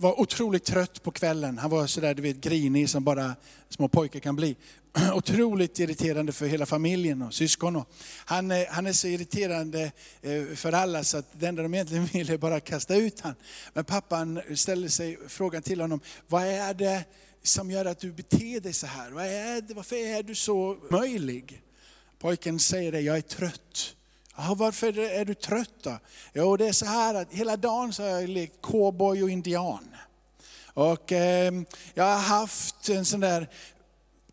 var 0.00 0.20
otroligt 0.20 0.64
trött 0.64 1.02
på 1.02 1.10
kvällen. 1.10 1.58
Han 1.58 1.70
var 1.70 1.86
sådär 1.86 2.14
du 2.14 2.22
vet, 2.22 2.36
grinig 2.36 2.90
som 2.90 3.04
bara 3.04 3.36
små 3.68 3.88
pojkar 3.88 4.20
kan 4.20 4.36
bli. 4.36 4.56
Otroligt 5.14 5.78
irriterande 5.78 6.32
för 6.32 6.46
hela 6.46 6.66
familjen 6.66 7.22
och 7.22 7.34
syskon. 7.34 7.84
Han, 8.24 8.50
eh, 8.50 8.66
han 8.68 8.86
är 8.86 8.92
så 8.92 9.06
irriterande 9.06 9.92
eh, 10.22 10.44
för 10.54 10.72
alla 10.72 11.04
så 11.04 11.18
att 11.18 11.40
det 11.40 11.46
enda 11.46 11.62
de 11.62 11.74
egentligen 11.74 12.04
vill 12.04 12.30
är 12.30 12.38
bara 12.38 12.60
kasta 12.60 12.96
ut 12.96 13.20
honom. 13.20 13.36
Men 13.72 13.84
pappan 13.84 14.40
ställer 14.54 14.88
sig 14.88 15.18
frågan 15.28 15.62
till 15.62 15.80
honom, 15.80 16.00
vad 16.28 16.44
är 16.44 16.74
det 16.74 17.04
som 17.42 17.70
gör 17.70 17.84
att 17.84 18.00
du 18.00 18.12
beter 18.12 18.60
dig 18.60 18.72
så 18.72 18.86
här? 18.86 19.10
Vad 19.10 19.24
är 19.24 19.60
det, 19.60 19.74
varför 19.74 19.96
är 19.96 20.22
du 20.22 20.34
så 20.34 20.78
möjlig? 20.90 21.62
Pojken 22.18 22.58
säger 22.58 22.92
det, 22.92 23.00
jag 23.00 23.16
är 23.16 23.20
trött. 23.20 23.96
Ja, 24.42 24.54
varför 24.54 24.98
är 24.98 25.24
du 25.24 25.34
trött 25.34 25.74
då? 25.82 25.98
Jo, 26.32 26.56
det 26.56 26.68
är 26.68 26.72
så 26.72 26.86
här 26.86 27.14
att 27.14 27.32
hela 27.32 27.56
dagen 27.56 27.92
så 27.92 28.02
har 28.02 28.08
jag 28.08 28.28
lekt 28.28 28.62
cowboy 28.62 29.22
och 29.22 29.30
indian. 29.30 29.96
Och 30.74 31.12
eh, 31.12 31.52
jag 31.94 32.04
har 32.04 32.18
haft 32.18 32.88
en 32.88 33.04
sån 33.04 33.20
där 33.20 33.48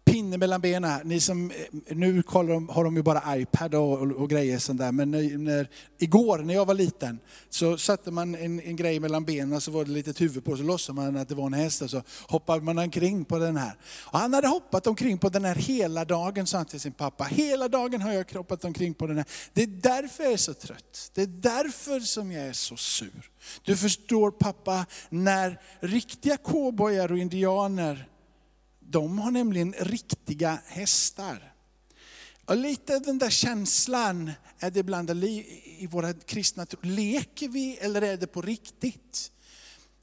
pinne 0.08 0.38
mellan 0.38 0.62
benen. 0.62 1.00
Ni 1.04 1.20
som, 1.20 1.52
eh, 1.52 1.58
nu 1.96 2.22
kollar 2.24 2.74
har 2.74 2.84
de 2.84 2.96
ju 2.96 3.04
bara 3.04 3.38
iPad 3.38 3.76
och, 3.76 3.94
och, 3.94 4.12
och 4.12 4.30
grejer 4.30 4.60
sånt 4.60 4.80
där. 4.80 4.92
Men 4.92 5.12
när, 5.12 5.38
när, 5.38 5.70
igår 5.98 6.38
när 6.38 6.54
jag 6.54 6.66
var 6.66 6.74
liten 6.74 7.20
så 7.50 7.78
satte 7.78 8.12
man 8.12 8.36
en, 8.36 8.60
en 8.60 8.76
grej 8.76 9.00
mellan 9.00 9.26
benen 9.26 9.62
så 9.62 9.72
var 9.72 9.86
det 9.86 9.92
ett 9.92 9.96
litet 9.96 10.22
huvud 10.22 10.46
på 10.46 10.58
så 10.58 10.64
låtsade 10.64 11.02
man 11.02 11.18
att 11.18 11.30
det 11.30 11.36
var 11.36 11.46
en 11.46 11.54
häst 11.54 11.82
och 11.82 11.90
så 11.90 12.04
hoppade 12.28 12.62
man 12.62 12.78
omkring 12.78 13.26
på 13.26 13.38
den 13.38 13.58
här. 13.58 13.76
Och 14.04 14.20
han 14.20 14.34
hade 14.34 14.48
hoppat 14.48 14.88
omkring 14.88 15.18
på 15.18 15.30
den 15.30 15.46
här 15.46 15.56
hela 15.56 16.06
dagen 16.06 16.48
sa 16.48 16.58
han 16.58 16.66
till 16.66 16.80
sin 16.80 16.92
pappa. 16.92 17.24
Hela 17.24 17.68
dagen 17.68 18.02
har 18.02 18.14
jag 18.14 18.34
hoppat 18.34 18.66
omkring 18.66 18.94
på 18.94 19.08
den 19.08 19.18
här. 19.18 19.26
Det 19.54 19.64
är 19.64 19.68
därför 19.68 20.24
jag 20.24 20.34
är 20.34 20.38
så 20.38 20.54
trött. 20.54 21.12
Det 21.14 21.22
är 21.22 21.28
därför 21.28 22.00
som 22.00 22.32
jag 22.32 22.48
är 22.48 22.54
så 22.54 22.78
sur. 22.78 23.32
Du 23.64 23.78
förstår 23.78 24.32
pappa, 24.32 24.86
när 25.10 25.62
riktiga 25.80 26.38
cowboyar 26.38 27.12
och 27.12 27.18
indianer 27.18 28.08
de 28.90 29.20
har 29.20 29.32
nämligen 29.32 29.74
riktiga 29.80 30.60
hästar. 30.66 31.54
Och 32.46 32.58
lite 32.58 33.00
den 33.00 33.18
där 33.18 33.30
känslan 33.30 34.32
är 34.60 34.72
det 34.72 34.80
ibland 34.80 35.24
i 35.24 35.88
våra 35.90 36.14
kristna 36.14 36.66
tro. 36.66 36.80
Leker 36.84 37.50
vi 37.50 37.78
eller 37.78 38.02
är 38.02 38.18
det 38.18 38.28
på 38.28 38.42
riktigt? 38.42 39.32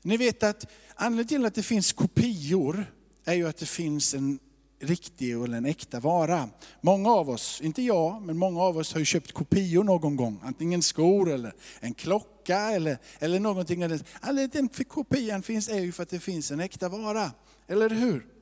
Ni 0.02 0.16
vet 0.16 0.42
att 0.42 0.66
anledningen 0.94 1.28
till 1.28 1.46
att 1.46 1.54
det 1.54 1.62
finns 1.62 1.92
kopior 1.92 2.86
är 3.24 3.34
ju 3.34 3.48
att 3.48 3.56
det 3.56 3.66
finns 3.66 4.14
en 4.14 4.38
riktig 4.80 5.32
eller 5.32 5.56
en 5.56 5.66
äkta 5.66 6.00
vara. 6.00 6.48
Många 6.80 7.10
av 7.10 7.30
oss, 7.30 7.60
inte 7.60 7.82
jag, 7.82 8.22
men 8.22 8.38
många 8.38 8.60
av 8.60 8.78
oss 8.78 8.92
har 8.92 8.98
ju 8.98 9.04
köpt 9.04 9.32
kopior 9.32 9.84
någon 9.84 10.16
gång. 10.16 10.40
Antingen 10.42 10.82
skor 10.82 11.32
eller 11.32 11.54
en 11.80 11.94
klocka 11.94 12.58
eller, 12.58 12.98
eller 13.18 13.40
någonting. 13.40 13.82
Anledningen 14.20 14.68
till 14.68 14.82
att 14.82 14.88
kopian 14.88 15.42
finns 15.42 15.68
är 15.68 15.80
ju 15.80 15.92
för 15.92 16.02
att 16.02 16.08
det 16.08 16.20
finns 16.20 16.50
en 16.50 16.60
äkta 16.60 16.88
vara. 16.88 17.30
Eller 17.66 17.90
hur? 17.90 18.33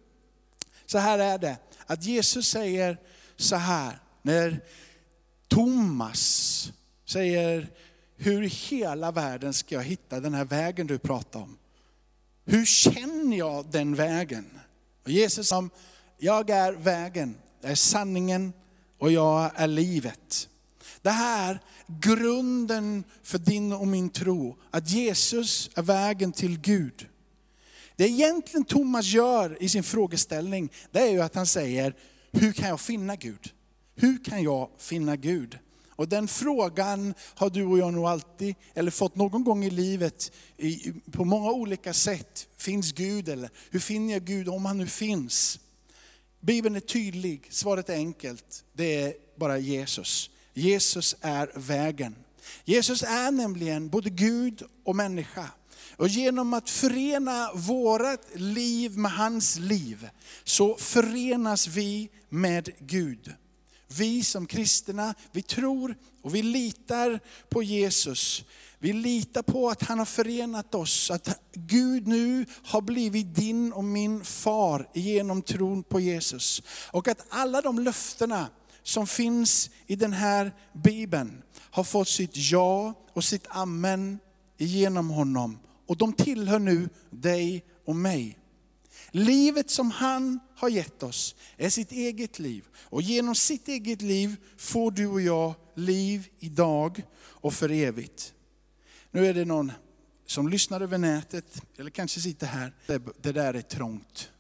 Så 0.87 0.99
här 0.99 1.19
är 1.19 1.39
det, 1.39 1.57
att 1.87 2.05
Jesus 2.05 2.49
säger 2.49 2.99
så 3.37 3.57
här, 3.57 3.99
när 4.23 4.61
Thomas 5.49 6.73
säger, 7.05 7.69
hur 8.17 8.43
i 8.43 8.49
hela 8.49 9.13
världen 9.13 9.53
ska 9.53 9.75
jag 9.75 9.83
hitta 9.83 10.21
den 10.21 10.35
här 10.35 10.45
vägen 10.45 10.87
du 10.87 10.99
pratar 10.99 11.41
om? 11.41 11.59
Hur 12.45 12.65
känner 12.65 13.37
jag 13.37 13.67
den 13.71 13.95
vägen? 13.95 14.59
Och 15.05 15.11
Jesus 15.11 15.49
sa, 15.49 15.69
jag 16.19 16.51
är 16.51 16.73
vägen, 16.73 17.35
jag 17.61 17.71
är 17.71 17.75
sanningen 17.75 18.53
och 18.99 19.13
jag 19.13 19.51
är 19.55 19.67
livet. 19.67 20.49
Det 21.03 21.11
här 21.11 21.61
grunden 21.87 23.05
för 23.23 23.39
din 23.39 23.73
och 23.73 23.87
min 23.87 24.11
tro, 24.11 24.57
att 24.71 24.91
Jesus 24.91 25.71
är 25.75 25.83
vägen 25.83 26.33
till 26.33 26.61
Gud. 26.61 27.07
Det 28.03 28.09
egentligen 28.09 28.65
Thomas 28.65 29.07
gör 29.07 29.63
i 29.63 29.69
sin 29.69 29.83
frågeställning, 29.83 30.73
det 30.91 30.99
är 30.99 31.11
ju 31.11 31.21
att 31.21 31.35
han 31.35 31.47
säger, 31.47 31.95
hur 32.33 32.53
kan 32.53 32.69
jag 32.69 32.81
finna 32.81 33.17
Gud? 33.17 33.51
Hur 33.95 34.25
kan 34.25 34.43
jag 34.43 34.71
finna 34.79 35.17
Gud? 35.17 35.59
Och 35.89 36.09
den 36.09 36.29
frågan 36.29 37.15
har 37.35 37.51
du 37.51 37.65
och 37.65 37.79
jag 37.79 37.95
nog 37.95 38.05
alltid, 38.05 38.55
eller 38.75 38.91
fått 38.91 39.17
någon 39.17 39.45
gång 39.45 39.65
i 39.65 39.71
livet, 39.71 40.33
i, 40.57 40.93
på 41.13 41.25
många 41.25 41.51
olika 41.53 41.93
sätt. 41.93 42.49
Finns 42.57 42.93
Gud 42.93 43.29
eller 43.29 43.51
hur 43.71 43.81
finner 43.81 44.13
jag 44.13 44.25
Gud 44.25 44.49
om 44.49 44.65
han 44.65 44.79
nu 44.79 44.87
finns? 44.87 45.61
Bibeln 46.41 46.77
är 46.77 46.81
tydlig, 46.81 47.47
svaret 47.51 47.89
är 47.89 47.95
enkelt. 47.95 48.65
Det 48.73 49.03
är 49.03 49.15
bara 49.37 49.59
Jesus. 49.59 50.31
Jesus 50.55 51.17
är 51.21 51.51
vägen. 51.55 52.15
Jesus 52.65 53.03
är 53.03 53.31
nämligen 53.31 53.89
både 53.89 54.11
Gud 54.11 54.63
och 54.85 54.97
människa. 54.97 55.51
Och 56.03 56.09
genom 56.09 56.55
att 56.55 56.71
förena 56.71 57.51
vårt 57.55 58.35
liv 58.35 58.99
med 58.99 59.13
hans 59.13 59.59
liv, 59.59 60.09
så 60.45 60.77
förenas 60.77 61.67
vi 61.67 62.11
med 62.29 62.71
Gud. 62.79 63.35
Vi 63.89 64.25
som 64.25 64.47
kristna, 64.47 65.15
vi 65.33 65.43
tror 65.43 65.97
och 66.23 66.35
vi 66.35 66.43
litar 66.43 67.21
på 67.49 67.63
Jesus. 67.63 68.45
Vi 68.79 68.93
litar 68.93 69.43
på 69.43 69.69
att 69.71 69.83
han 69.83 69.99
har 69.99 70.07
förenat 70.07 70.75
oss, 70.75 71.11
att 71.11 71.41
Gud 71.53 72.07
nu 72.07 72.47
har 72.65 72.81
blivit 72.81 73.35
din 73.35 73.73
och 73.73 73.85
min 73.85 74.25
far 74.25 74.89
genom 74.95 75.43
tron 75.43 75.83
på 75.83 76.01
Jesus. 76.01 76.63
Och 76.91 77.09
att 77.09 77.27
alla 77.29 77.61
de 77.61 77.79
löftena 77.79 78.49
som 78.83 79.07
finns 79.07 79.71
i 79.87 79.97
den 79.97 80.13
här 80.13 80.53
bibeln 80.73 81.43
har 81.59 81.85
fått 81.85 82.09
sitt 82.09 82.37
ja 82.37 82.95
och 83.13 83.25
sitt 83.25 83.47
amen 83.49 84.19
genom 84.59 85.11
honom. 85.11 85.59
Och 85.87 85.97
de 85.97 86.13
tillhör 86.13 86.59
nu 86.59 86.89
dig 87.11 87.65
och 87.85 87.97
mig. 87.97 88.39
Livet 89.11 89.71
som 89.71 89.91
han 89.91 90.41
har 90.57 90.69
gett 90.69 91.03
oss 91.03 91.35
är 91.57 91.71
sitt 91.71 91.93
eget 91.93 92.39
liv. 92.39 92.65
Och 92.75 93.03
genom 93.03 93.35
sitt 93.35 93.69
eget 93.69 94.03
liv 94.03 94.37
får 94.57 94.91
du 94.91 95.07
och 95.07 95.21
jag 95.21 95.55
liv 95.75 96.29
idag 96.39 97.03
och 97.19 97.55
för 97.55 97.71
evigt. 97.71 98.35
Nu 99.11 99.27
är 99.27 99.35
det 99.35 99.45
någon 99.45 99.73
som 100.27 100.49
lyssnar 100.49 100.81
över 100.81 100.99
nätet, 100.99 101.63
eller 101.77 101.91
kanske 101.91 102.21
sitter 102.21 102.47
här. 102.47 102.75
Det 103.23 103.33
där 103.33 103.55
är 103.55 103.63
trångt. 103.63 104.31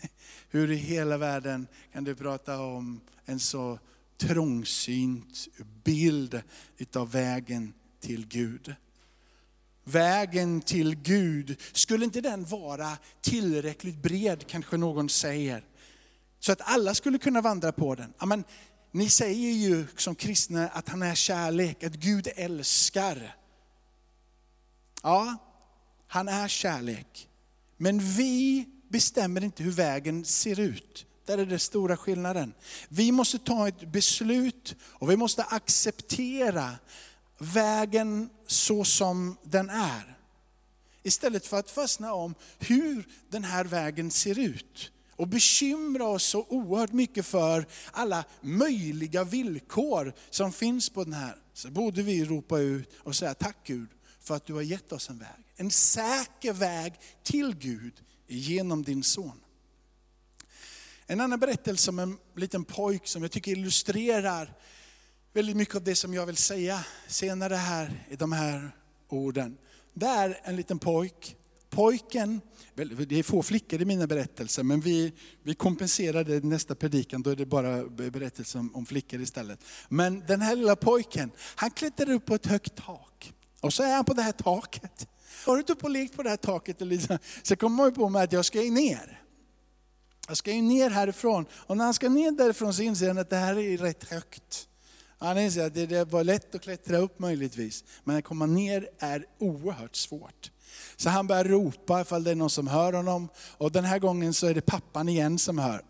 Hur 0.48 0.70
i 0.70 0.76
hela 0.76 1.16
världen 1.16 1.66
kan 1.92 2.04
du 2.04 2.14
prata 2.14 2.60
om 2.60 3.00
en 3.24 3.40
så 3.40 3.78
trångsynt 4.18 5.48
bild 5.84 6.42
utav 6.76 7.10
vägen 7.10 7.74
till 8.00 8.26
Gud? 8.26 8.74
Vägen 9.84 10.60
till 10.60 10.94
Gud, 10.94 11.60
skulle 11.72 12.04
inte 12.04 12.20
den 12.20 12.44
vara 12.44 12.98
tillräckligt 13.20 14.02
bred, 14.02 14.46
kanske 14.46 14.76
någon 14.76 15.08
säger? 15.08 15.64
Så 16.38 16.52
att 16.52 16.60
alla 16.60 16.94
skulle 16.94 17.18
kunna 17.18 17.40
vandra 17.40 17.72
på 17.72 17.94
den. 17.94 18.12
Amen, 18.18 18.44
ni 18.92 19.08
säger 19.08 19.52
ju 19.52 19.86
som 19.96 20.14
kristna 20.14 20.68
att 20.68 20.88
han 20.88 21.02
är 21.02 21.14
kärlek, 21.14 21.82
att 21.82 21.94
Gud 21.94 22.28
älskar. 22.36 23.36
Ja, 25.02 25.36
han 26.06 26.28
är 26.28 26.48
kärlek. 26.48 27.28
Men 27.76 27.98
vi 27.98 28.66
bestämmer 28.88 29.44
inte 29.44 29.62
hur 29.62 29.72
vägen 29.72 30.24
ser 30.24 30.60
ut. 30.60 31.06
Där 31.26 31.38
är 31.38 31.46
den 31.46 31.58
stora 31.58 31.96
skillnaden. 31.96 32.54
Vi 32.88 33.12
måste 33.12 33.38
ta 33.38 33.68
ett 33.68 33.92
beslut 33.92 34.74
och 34.82 35.10
vi 35.10 35.16
måste 35.16 35.44
acceptera 35.44 36.70
vägen 37.42 38.30
så 38.46 38.84
som 38.84 39.36
den 39.42 39.70
är. 39.70 40.18
Istället 41.02 41.46
för 41.46 41.58
att 41.58 41.70
fastna 41.70 42.12
om 42.12 42.34
hur 42.58 43.08
den 43.28 43.44
här 43.44 43.64
vägen 43.64 44.10
ser 44.10 44.38
ut. 44.38 44.92
Och 45.16 45.28
bekymra 45.28 46.06
oss 46.06 46.24
så 46.24 46.46
oerhört 46.48 46.92
mycket 46.92 47.26
för 47.26 47.66
alla 47.92 48.24
möjliga 48.40 49.24
villkor 49.24 50.14
som 50.30 50.52
finns 50.52 50.90
på 50.90 51.04
den 51.04 51.12
här. 51.12 51.36
Så 51.52 51.70
borde 51.70 52.02
vi 52.02 52.24
ropa 52.24 52.58
ut 52.58 52.92
och 52.98 53.16
säga 53.16 53.34
tack 53.34 53.56
Gud 53.64 53.88
för 54.20 54.36
att 54.36 54.46
du 54.46 54.54
har 54.54 54.62
gett 54.62 54.92
oss 54.92 55.10
en 55.10 55.18
väg. 55.18 55.28
En 55.56 55.70
säker 55.70 56.52
väg 56.52 56.94
till 57.22 57.56
Gud 57.56 57.92
genom 58.28 58.82
din 58.82 59.02
son. 59.02 59.40
En 61.06 61.20
annan 61.20 61.40
berättelse 61.40 61.90
om 61.90 61.98
en 61.98 62.18
liten 62.36 62.64
pojk 62.64 63.06
som 63.06 63.22
jag 63.22 63.30
tycker 63.30 63.52
illustrerar 63.52 64.54
väldigt 65.32 65.56
mycket 65.56 65.74
av 65.74 65.84
det 65.84 65.94
som 65.94 66.14
jag 66.14 66.26
vill 66.26 66.36
säga 66.36 66.84
senare 67.06 67.54
här 67.54 68.06
i 68.08 68.16
de 68.16 68.32
här 68.32 68.70
orden. 69.08 69.58
Det 69.94 70.06
är 70.06 70.40
en 70.42 70.56
liten 70.56 70.78
pojk. 70.78 71.36
Pojken, 71.70 72.40
det 72.74 73.18
är 73.18 73.22
få 73.22 73.42
flickor 73.42 73.82
i 73.82 73.84
mina 73.84 74.06
berättelser, 74.06 74.62
men 74.62 74.80
vi, 74.80 75.12
vi 75.42 75.54
kompenserar 75.54 76.24
det 76.24 76.34
i 76.34 76.40
nästa 76.40 76.74
predikan, 76.74 77.22
då 77.22 77.30
är 77.30 77.36
det 77.36 77.46
bara 77.46 77.84
berättelser 77.88 78.58
om, 78.58 78.74
om 78.74 78.86
flickor 78.86 79.20
istället. 79.20 79.64
Men 79.88 80.24
den 80.26 80.40
här 80.40 80.56
lilla 80.56 80.76
pojken, 80.76 81.30
han 81.54 81.70
klättrar 81.70 82.10
upp 82.10 82.26
på 82.26 82.34
ett 82.34 82.46
högt 82.46 82.76
tak. 82.76 83.32
Och 83.60 83.72
så 83.72 83.82
är 83.82 83.94
han 83.94 84.04
på 84.04 84.14
det 84.14 84.22
här 84.22 84.32
taket. 84.32 85.08
Har 85.46 85.54
du 85.54 85.60
inte 85.60 85.72
upp 85.72 85.84
och 85.84 85.90
lekt 85.90 86.16
på 86.16 86.22
det 86.22 86.30
här 86.30 86.36
taket? 86.36 86.78
Så 87.42 87.56
kommer 87.56 87.76
man 87.76 87.94
på 87.94 88.08
mig 88.08 88.24
att 88.24 88.32
jag 88.32 88.44
ska 88.44 88.58
ner. 88.60 89.22
Jag 90.28 90.36
ska 90.36 90.52
ju 90.52 90.62
ner 90.62 90.90
härifrån. 90.90 91.46
Och 91.52 91.76
när 91.76 91.84
han 91.84 91.94
ska 91.94 92.08
ner 92.08 92.32
därifrån 92.32 92.74
så 92.74 92.82
inser 92.82 93.08
han 93.08 93.18
att 93.18 93.30
det 93.30 93.36
här 93.36 93.58
är 93.58 93.78
rätt 93.78 94.10
högt. 94.10 94.68
Han 95.22 95.38
inser 95.38 95.66
att 95.66 95.74
det 95.74 96.12
var 96.12 96.24
lätt 96.24 96.54
att 96.54 96.62
klättra 96.62 96.98
upp 96.98 97.18
möjligtvis, 97.18 97.84
men 98.04 98.16
att 98.16 98.24
komma 98.24 98.46
ner 98.46 98.88
är 98.98 99.24
oerhört 99.38 99.96
svårt. 99.96 100.50
Så 100.96 101.08
han 101.10 101.26
börjar 101.26 101.44
ropa 101.44 102.00
ifall 102.00 102.24
det 102.24 102.30
är 102.30 102.34
någon 102.34 102.50
som 102.50 102.66
hör 102.66 102.92
honom. 102.92 103.28
Och 103.36 103.72
den 103.72 103.84
här 103.84 103.98
gången 103.98 104.34
så 104.34 104.46
är 104.46 104.54
det 104.54 104.60
pappan 104.60 105.08
igen 105.08 105.38
som 105.38 105.58
hör. 105.58 105.82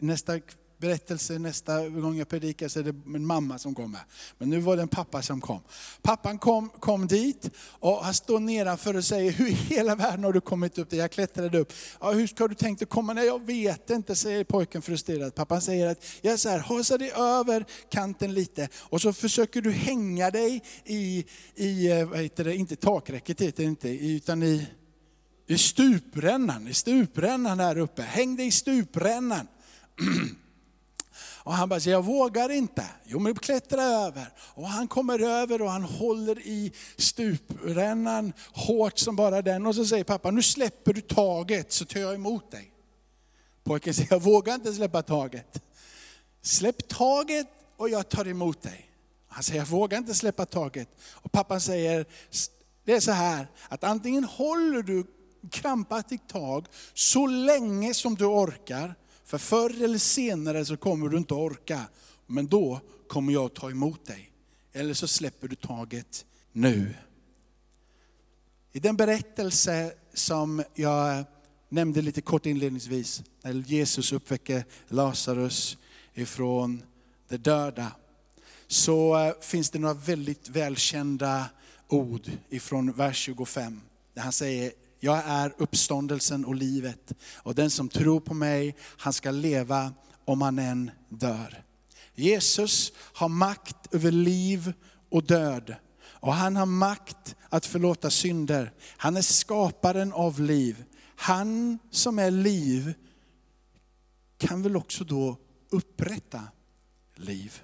Nästa 0.00 0.40
berättelse 0.80 1.38
nästa 1.38 1.88
gång 1.88 2.18
jag 2.18 2.28
predikar 2.28 2.68
så 2.68 2.78
är 2.78 2.84
det 2.84 2.94
min 3.04 3.26
mamma 3.26 3.58
som 3.58 3.74
kommer. 3.74 4.00
Men 4.38 4.50
nu 4.50 4.60
var 4.60 4.76
det 4.76 4.82
en 4.82 4.88
pappa 4.88 5.22
som 5.22 5.40
kom. 5.40 5.60
Pappan 6.02 6.38
kom, 6.38 6.68
kom 6.68 7.06
dit 7.06 7.50
och 7.68 8.04
han 8.04 8.14
står 8.14 8.40
nedanför 8.40 8.96
och 8.96 9.04
säger, 9.04 9.32
hur 9.32 9.48
i 9.48 9.52
hela 9.52 9.94
världen 9.94 10.24
har 10.24 10.32
du 10.32 10.40
kommit 10.40 10.78
upp 10.78 10.90
där? 10.90 10.96
Jag 10.96 11.12
klättrade 11.12 11.58
upp. 11.58 11.72
Ja, 12.00 12.12
hur 12.12 12.26
ska 12.26 12.48
du 12.48 12.54
tänkt 12.54 12.82
att 12.82 12.88
komma? 12.88 13.12
Nej, 13.12 13.26
jag 13.26 13.46
vet 13.46 13.90
inte, 13.90 14.16
säger 14.16 14.44
pojken 14.44 14.82
frustrerat. 14.82 15.34
Pappan 15.34 15.60
säger 15.60 15.86
att, 15.86 16.04
jag 16.20 16.38
så 16.38 16.48
här, 16.48 16.58
hasa 16.58 16.98
dig 16.98 17.10
över 17.10 17.64
kanten 17.90 18.34
lite 18.34 18.68
och 18.76 19.00
så 19.00 19.12
försöker 19.12 19.62
du 19.62 19.70
hänga 19.70 20.30
dig 20.30 20.62
i, 20.84 21.24
i 21.54 21.90
eh, 21.90 22.08
vad 22.08 22.18
heter 22.18 22.44
det, 22.44 22.56
inte 22.56 22.76
takräcket 22.76 23.40
heter 23.40 23.62
det 23.62 23.68
inte, 23.68 23.88
utan 23.88 24.42
i, 24.42 24.66
i 25.46 25.58
stuprännan, 25.58 26.68
i 26.68 26.74
stuprännan 26.74 27.60
här 27.60 27.78
uppe. 27.78 28.02
Häng 28.02 28.36
dig 28.36 28.46
i 28.46 28.50
stuprännan. 28.50 29.46
Och 31.42 31.52
han 31.52 31.68
bara, 31.68 31.80
jag 31.80 32.04
vågar 32.04 32.50
inte. 32.50 32.86
Jo 33.04 33.18
men 33.18 33.34
klättra 33.34 33.82
över. 33.82 34.32
Och 34.38 34.68
han 34.68 34.88
kommer 34.88 35.18
över 35.18 35.62
och 35.62 35.70
han 35.70 35.84
håller 35.84 36.38
i 36.38 36.72
stuprännan 36.96 38.32
hårt 38.52 38.98
som 38.98 39.16
bara 39.16 39.42
den. 39.42 39.66
Och 39.66 39.74
så 39.74 39.84
säger 39.84 40.04
pappa, 40.04 40.30
nu 40.30 40.42
släpper 40.42 40.92
du 40.92 41.00
taget 41.00 41.72
så 41.72 41.84
tar 41.84 42.00
jag 42.00 42.14
emot 42.14 42.50
dig. 42.50 42.72
Pojken 43.64 43.94
säger, 43.94 44.12
jag 44.12 44.22
vågar 44.22 44.54
inte 44.54 44.72
släppa 44.72 45.02
taget. 45.02 45.62
Släpp 46.42 46.88
taget 46.88 47.46
och 47.76 47.88
jag 47.88 48.08
tar 48.08 48.28
emot 48.28 48.62
dig. 48.62 48.90
Han 49.28 49.42
säger, 49.42 49.60
jag 49.60 49.66
vågar 49.66 49.98
inte 49.98 50.14
släppa 50.14 50.46
taget. 50.46 50.88
Och 51.12 51.32
pappan 51.32 51.60
säger, 51.60 52.06
det 52.84 52.92
är 52.92 53.00
så 53.00 53.12
här, 53.12 53.46
att 53.68 53.84
antingen 53.84 54.24
håller 54.24 54.82
du 54.82 55.06
krampaktigt 55.50 56.28
tag 56.28 56.66
så 56.94 57.26
länge 57.26 57.94
som 57.94 58.14
du 58.14 58.24
orkar, 58.24 58.94
för 59.30 59.38
förr 59.38 59.84
eller 59.84 59.98
senare 59.98 60.64
så 60.64 60.76
kommer 60.76 61.08
du 61.08 61.16
inte 61.16 61.34
orka, 61.34 61.88
men 62.26 62.46
då 62.46 62.80
kommer 63.08 63.32
jag 63.32 63.54
ta 63.54 63.70
emot 63.70 64.06
dig. 64.06 64.30
Eller 64.72 64.94
så 64.94 65.08
släpper 65.08 65.48
du 65.48 65.56
taget 65.56 66.26
nu. 66.52 66.94
I 68.72 68.80
den 68.80 68.96
berättelse 68.96 69.92
som 70.14 70.62
jag 70.74 71.24
nämnde 71.68 72.02
lite 72.02 72.20
kort 72.20 72.46
inledningsvis, 72.46 73.22
när 73.42 73.52
Jesus 73.52 74.12
uppväcker 74.12 74.64
Lazarus 74.88 75.78
ifrån 76.14 76.82
de 77.28 77.36
döda, 77.36 77.92
så 78.66 79.18
eh, 79.18 79.34
finns 79.40 79.70
det 79.70 79.78
några 79.78 79.94
väldigt 79.94 80.48
välkända 80.48 81.46
ord 81.88 82.30
ifrån 82.48 82.92
vers 82.92 83.16
25. 83.16 83.80
Där 84.14 84.22
han 84.22 84.32
säger, 84.32 84.72
jag 85.00 85.22
är 85.26 85.54
uppståndelsen 85.58 86.44
och 86.44 86.54
livet. 86.54 87.12
Och 87.36 87.54
den 87.54 87.70
som 87.70 87.88
tror 87.88 88.20
på 88.20 88.34
mig, 88.34 88.76
han 88.80 89.12
ska 89.12 89.30
leva 89.30 89.92
om 90.24 90.42
han 90.42 90.58
än 90.58 90.90
dör. 91.08 91.64
Jesus 92.14 92.92
har 92.96 93.28
makt 93.28 93.94
över 93.94 94.10
liv 94.10 94.72
och 95.10 95.24
död. 95.24 95.74
Och 96.02 96.34
han 96.34 96.56
har 96.56 96.66
makt 96.66 97.36
att 97.48 97.66
förlåta 97.66 98.10
synder. 98.10 98.72
Han 98.96 99.16
är 99.16 99.22
skaparen 99.22 100.12
av 100.12 100.40
liv. 100.40 100.84
Han 101.16 101.78
som 101.90 102.18
är 102.18 102.30
liv 102.30 102.94
kan 104.38 104.62
väl 104.62 104.76
också 104.76 105.04
då 105.04 105.36
upprätta 105.70 106.42
liv. 107.14 107.62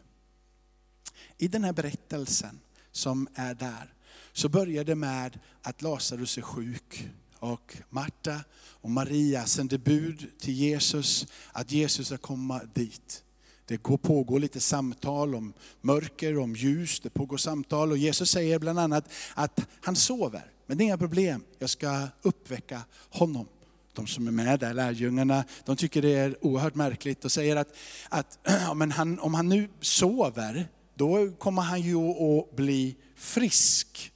I 1.38 1.49
den 1.49 1.64
här 1.64 1.72
berättelsen 1.72 2.61
som 2.92 3.29
är 3.35 3.55
där, 3.55 3.94
så 4.33 4.49
börjar 4.49 4.85
det 4.85 4.94
med 4.94 5.38
att 5.62 5.83
Lazarus 5.83 6.38
är 6.38 6.42
sjuk. 6.42 7.09
Och 7.53 7.77
Marta 7.91 8.41
och 8.59 8.91
Maria 8.91 9.47
sände 9.47 9.79
bud 9.79 10.27
till 10.41 10.55
Jesus 10.55 11.27
att 11.53 11.73
Jesus 11.73 12.07
ska 12.07 12.17
komma 12.17 12.61
dit. 12.75 13.23
Det 13.67 13.79
pågår 13.79 14.39
lite 14.39 14.61
samtal 14.61 15.35
om 15.35 15.53
mörker, 15.81 16.39
om 16.39 16.55
ljus, 16.55 17.01
det 17.01 17.11
pågår 17.11 17.37
samtal 17.37 17.91
och 17.91 17.99
Jesus 17.99 18.31
säger 18.31 18.59
bland 18.59 18.79
annat 18.79 19.11
att 19.35 19.61
han 19.81 19.97
sover. 19.97 20.51
Men 20.67 20.79
det 20.79 20.83
är 20.83 20.87
inga 20.87 20.99
problem, 20.99 21.45
jag 21.59 21.71
ska 21.71 22.09
uppväcka 22.23 22.83
honom. 23.11 23.47
De 23.93 24.07
som 24.07 24.27
är 24.27 24.33
med 24.33 24.61
där, 24.61 24.75
lärjungarna, 24.75 25.45
de 25.65 25.77
tycker 25.77 26.03
det 26.03 26.15
är 26.15 26.45
oerhört 26.45 26.75
märkligt 26.75 27.25
och 27.25 27.33
säger 27.33 27.57
att, 27.57 27.77
att 28.09 28.39
ja, 28.45 28.75
men 28.75 28.93
han, 28.93 29.19
om 29.19 29.35
han 29.35 29.49
nu 29.49 29.69
sover, 29.81 30.69
då 30.95 31.33
kommer 31.39 31.63
han 31.63 31.81
ju 31.81 31.97
att 31.97 32.57
bli 32.57 32.97
frisk. 33.17 34.13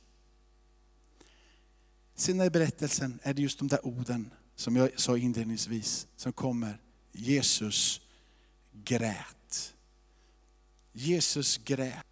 Sen 2.20 2.40
i 2.40 2.50
berättelsen 2.50 3.18
är 3.22 3.34
det 3.34 3.42
just 3.42 3.58
de 3.58 3.68
där 3.68 3.86
orden 3.86 4.30
som 4.56 4.76
jag 4.76 5.00
sa 5.00 5.16
inledningsvis 5.16 6.06
som 6.16 6.32
kommer. 6.32 6.80
Jesus 7.12 8.00
grät. 8.72 9.74
Jesus 10.92 11.56
grät. 11.56 12.06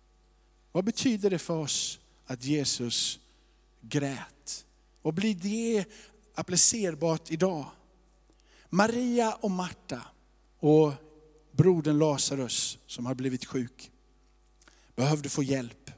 Vad 0.72 0.84
betyder 0.84 1.30
det 1.30 1.38
för 1.38 1.56
oss 1.56 2.00
att 2.26 2.44
Jesus 2.44 3.20
grät? 3.80 4.66
Och 5.02 5.14
blir 5.14 5.34
det 5.34 5.84
applicerbart 6.34 7.30
idag? 7.30 7.66
Maria 8.68 9.34
och 9.34 9.50
Marta 9.50 10.02
och 10.58 10.92
brodern 11.52 11.98
Lazarus 11.98 12.78
som 12.86 13.06
har 13.06 13.14
blivit 13.14 13.44
sjuk 13.44 13.90
behövde 14.96 15.28
få 15.28 15.42
hjälp. 15.42 15.90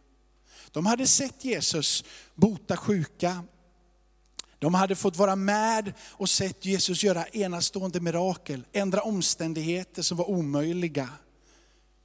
De 0.71 0.87
hade 0.87 1.07
sett 1.07 1.45
Jesus 1.45 2.05
bota 2.35 2.77
sjuka, 2.77 3.45
de 4.61 4.75
hade 4.75 4.97
fått 4.97 5.17
vara 5.17 5.37
med 5.37 5.93
och 6.01 6.29
sett 6.29 6.65
Jesus 6.65 7.03
göra 7.03 7.27
enastående 7.27 8.01
mirakel, 8.01 8.65
ändra 8.73 9.01
omständigheter 9.01 10.03
som 10.03 10.17
var 10.17 10.31
omöjliga. 10.31 11.09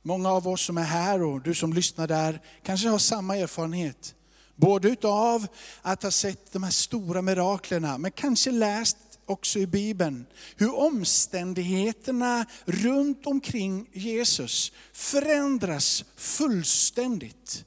Många 0.01 0.31
av 0.31 0.47
oss 0.47 0.61
som 0.61 0.77
är 0.77 0.83
här 0.83 1.23
och 1.23 1.41
du 1.41 1.53
som 1.53 1.73
lyssnar 1.73 2.07
där 2.07 2.41
kanske 2.63 2.87
har 2.87 2.97
samma 2.97 3.37
erfarenhet. 3.37 4.15
Både 4.55 4.89
utav 4.89 5.47
att 5.81 6.03
ha 6.03 6.11
sett 6.11 6.53
de 6.53 6.63
här 6.63 6.71
stora 6.71 7.21
miraklerna, 7.21 7.97
men 7.97 8.11
kanske 8.11 8.51
läst 8.51 8.97
också 9.25 9.59
i 9.59 9.67
Bibeln, 9.67 10.25
hur 10.55 10.75
omständigheterna 10.75 12.45
runt 12.65 13.25
omkring 13.25 13.89
Jesus 13.93 14.71
förändras 14.93 16.05
fullständigt. 16.15 17.65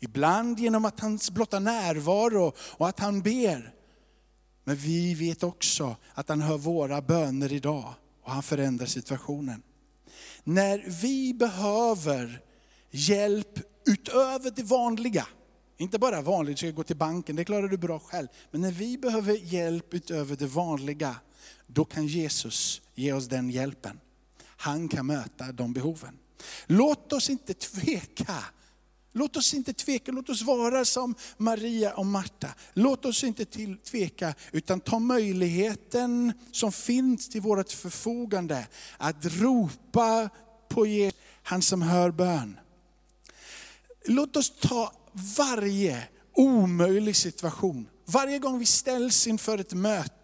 Ibland 0.00 0.60
genom 0.60 0.84
att 0.84 1.00
hans 1.00 1.30
blotta 1.30 1.58
närvaro 1.58 2.52
och 2.58 2.88
att 2.88 3.00
han 3.00 3.22
ber. 3.22 3.79
Men 4.70 4.76
vi 4.76 5.14
vet 5.14 5.42
också 5.42 5.96
att 6.14 6.28
han 6.28 6.40
hör 6.40 6.58
våra 6.58 7.02
böner 7.02 7.52
idag 7.52 7.94
och 8.22 8.32
han 8.32 8.42
förändrar 8.42 8.86
situationen. 8.86 9.62
När 10.44 10.84
vi 11.02 11.34
behöver 11.34 12.42
hjälp 12.90 13.58
utöver 13.86 14.50
det 14.56 14.62
vanliga, 14.62 15.26
inte 15.78 15.98
bara 15.98 16.20
vanligt, 16.22 16.56
du 16.56 16.58
ska 16.58 16.76
gå 16.76 16.82
till 16.82 16.96
banken, 16.96 17.36
det 17.36 17.44
klarar 17.44 17.68
du 17.68 17.76
bra 17.76 17.98
själv. 17.98 18.28
Men 18.50 18.60
när 18.60 18.72
vi 18.72 18.98
behöver 18.98 19.34
hjälp 19.34 19.94
utöver 19.94 20.36
det 20.36 20.46
vanliga, 20.46 21.16
då 21.66 21.84
kan 21.84 22.06
Jesus 22.06 22.82
ge 22.94 23.12
oss 23.12 23.26
den 23.26 23.50
hjälpen. 23.50 24.00
Han 24.42 24.88
kan 24.88 25.06
möta 25.06 25.52
de 25.52 25.72
behoven. 25.72 26.18
Låt 26.66 27.12
oss 27.12 27.30
inte 27.30 27.54
tveka 27.54 28.36
Låt 29.12 29.36
oss 29.36 29.54
inte 29.54 29.72
tveka, 29.72 30.12
låt 30.12 30.28
oss 30.28 30.42
vara 30.42 30.84
som 30.84 31.14
Maria 31.36 31.94
och 31.94 32.06
Marta. 32.06 32.48
Låt 32.72 33.04
oss 33.04 33.24
inte 33.24 33.44
till, 33.44 33.76
tveka, 33.76 34.34
utan 34.52 34.80
ta 34.80 34.98
möjligheten 34.98 36.32
som 36.52 36.72
finns 36.72 37.28
till 37.28 37.40
vårt 37.40 37.72
förfogande 37.72 38.66
att 38.98 39.24
ropa 39.24 40.30
på 40.68 40.86
Jesus, 40.86 41.20
han 41.42 41.62
som 41.62 41.82
hör 41.82 42.10
bön. 42.10 42.58
Låt 44.04 44.36
oss 44.36 44.52
ta 44.60 44.92
varje 45.38 46.08
omöjlig 46.34 47.16
situation, 47.16 47.88
varje 48.04 48.38
gång 48.38 48.58
vi 48.58 48.66
ställs 48.66 49.26
inför 49.26 49.58
ett 49.58 49.72
möte 49.72 50.19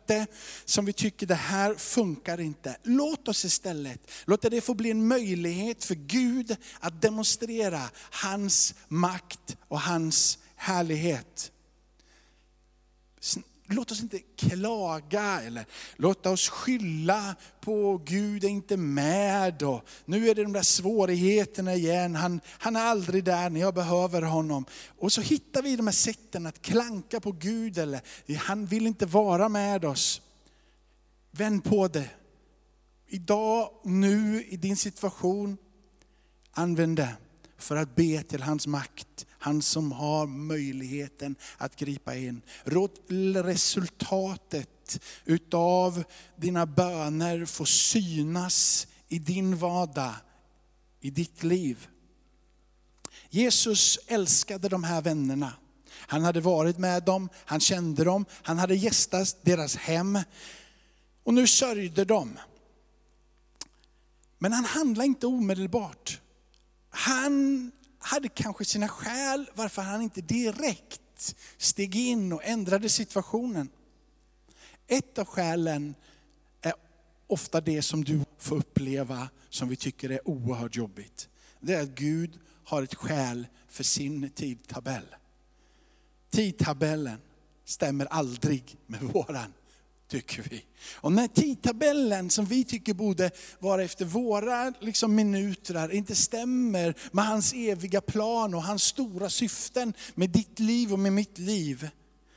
som 0.65 0.85
vi 0.85 0.93
tycker 0.93 1.27
det 1.27 1.35
här 1.35 1.75
funkar 1.75 2.41
inte. 2.41 2.77
Låt 2.83 3.29
oss 3.29 3.45
istället 3.45 4.11
låta 4.25 4.51
det 4.51 4.61
få 4.61 4.75
bli 4.75 4.91
en 4.91 5.09
möjlighet 5.09 5.85
för 5.85 5.95
Gud 5.95 6.57
att 6.81 7.03
demonstrera 7.03 7.91
hans 8.11 8.75
makt 8.89 9.57
och 9.69 9.81
hans 9.81 10.39
härlighet. 10.57 11.53
Låt 13.69 13.91
oss 13.91 14.01
inte 14.01 14.19
klaga 14.19 15.43
eller 15.43 15.67
låta 15.97 16.31
oss 16.31 16.49
skylla 16.49 17.37
på 17.61 18.03
Gud 18.05 18.45
är 18.45 18.49
inte 18.49 18.77
med 18.77 19.63
och 19.63 19.89
nu 20.05 20.29
är 20.29 20.35
det 20.35 20.43
de 20.43 20.53
där 20.53 20.63
svårigheterna 20.63 21.75
igen. 21.75 22.15
Han, 22.15 22.41
han 22.47 22.77
är 22.77 22.85
aldrig 22.85 23.25
där 23.25 23.51
när 23.51 23.61
jag 23.61 23.75
behöver 23.75 24.23
honom. 24.23 24.65
Och 24.99 25.13
så 25.13 25.21
hittar 25.21 25.63
vi 25.63 25.77
de 25.77 25.87
här 25.87 25.95
sätten 25.95 26.47
att 26.47 26.63
klanka 26.63 27.21
på 27.21 27.33
Gud 27.33 27.79
eller 27.79 28.01
han 28.39 28.67
vill 28.67 28.87
inte 28.87 29.07
vara 29.07 29.49
med 29.49 29.85
oss. 29.85 30.23
Vänd 31.31 31.65
på 31.65 31.89
det. 31.89 32.11
Idag, 33.07 33.71
nu, 33.85 34.45
i 34.49 34.57
din 34.57 34.77
situation, 34.77 35.57
använd 36.53 36.97
det 36.97 37.17
för 37.59 37.77
att 37.77 37.95
be 37.95 38.23
till 38.23 38.43
hans 38.43 38.67
makt. 38.67 39.26
Han 39.39 39.63
som 39.63 39.93
har 39.93 40.27
möjligheten 40.27 41.37
att 41.57 41.77
gripa 41.77 42.15
in. 42.15 42.43
Låt 42.65 43.01
resultatet 43.35 45.01
utav 45.25 46.05
dina 46.37 46.67
böner 46.67 47.45
få 47.45 47.65
synas 47.65 48.87
i 49.09 49.19
din 49.19 49.57
vardag, 49.57 50.15
i 51.01 51.11
ditt 51.11 51.43
liv. 51.43 51.89
Jesus 53.31 53.99
älskade 54.07 54.69
de 54.69 54.85
här 54.85 55.03
vännerna. 55.03 55.53
Han 55.91 56.25
hade 56.25 56.41
varit 56.41 56.79
med 56.79 57.03
dem, 57.03 57.29
han 57.45 57.61
kände 57.61 58.05
dem, 58.05 58.25
han 58.43 58.59
hade 58.59 58.75
gästat 58.75 59.37
deras 59.43 59.77
hem. 59.77 60.19
Och 61.23 61.35
nu 61.35 61.47
sörjde 61.47 62.05
de. 62.05 62.39
Men 64.39 64.53
han 64.53 64.65
handlade 64.65 65.07
inte 65.07 65.27
omedelbart. 65.27 66.21
Han 66.91 67.73
hade 68.07 68.29
kanske 68.29 68.65
sina 68.65 68.89
skäl 68.89 69.51
varför 69.55 69.83
han 69.83 70.03
inte 70.03 70.21
direkt 70.21 71.37
steg 71.57 71.97
in 71.97 72.33
och 72.33 72.45
ändrade 72.45 72.89
situationen. 72.89 73.69
Ett 74.87 75.19
av 75.19 75.25
skälen 75.25 75.95
är 76.61 76.75
ofta 77.27 77.61
det 77.61 77.83
som 77.83 78.05
du 78.05 78.21
får 78.39 78.57
uppleva 78.57 79.29
som 79.49 79.69
vi 79.69 79.77
tycker 79.77 80.11
är 80.11 80.29
oerhört 80.29 80.77
jobbigt. 80.77 81.29
Det 81.61 81.75
är 81.75 81.83
att 81.83 81.95
Gud 81.95 82.39
har 82.65 82.83
ett 82.83 82.95
skäl 82.95 83.47
för 83.69 83.85
sin 83.85 84.31
tidtabell. 84.31 85.07
Tidtabellen 86.31 87.19
stämmer 87.65 88.07
aldrig 88.07 88.77
med 88.87 89.01
våran 89.03 89.53
tycker 90.09 90.43
vi. 90.51 90.65
Och 90.95 91.13
när 91.13 91.29
tidtabellen 91.29 92.31
som 92.31 92.45
vi 92.45 92.65
tycker 92.65 92.95
borde 92.95 93.31
vara 93.59 93.83
efter 93.83 94.05
våra 94.05 94.73
liksom, 94.81 95.15
minuter 95.15 95.93
inte 95.93 96.15
stämmer 96.15 96.95
med 97.13 97.27
hans 97.27 97.53
eviga 97.53 98.01
plan 98.01 98.55
och 98.55 98.63
hans 98.63 98.83
stora 98.83 99.31
syften 99.31 99.95
med 100.15 100.31
ditt 100.31 100.59
liv 100.59 100.93
och 100.93 100.99
med 100.99 101.13
mitt 101.13 101.39
liv, 101.39 101.89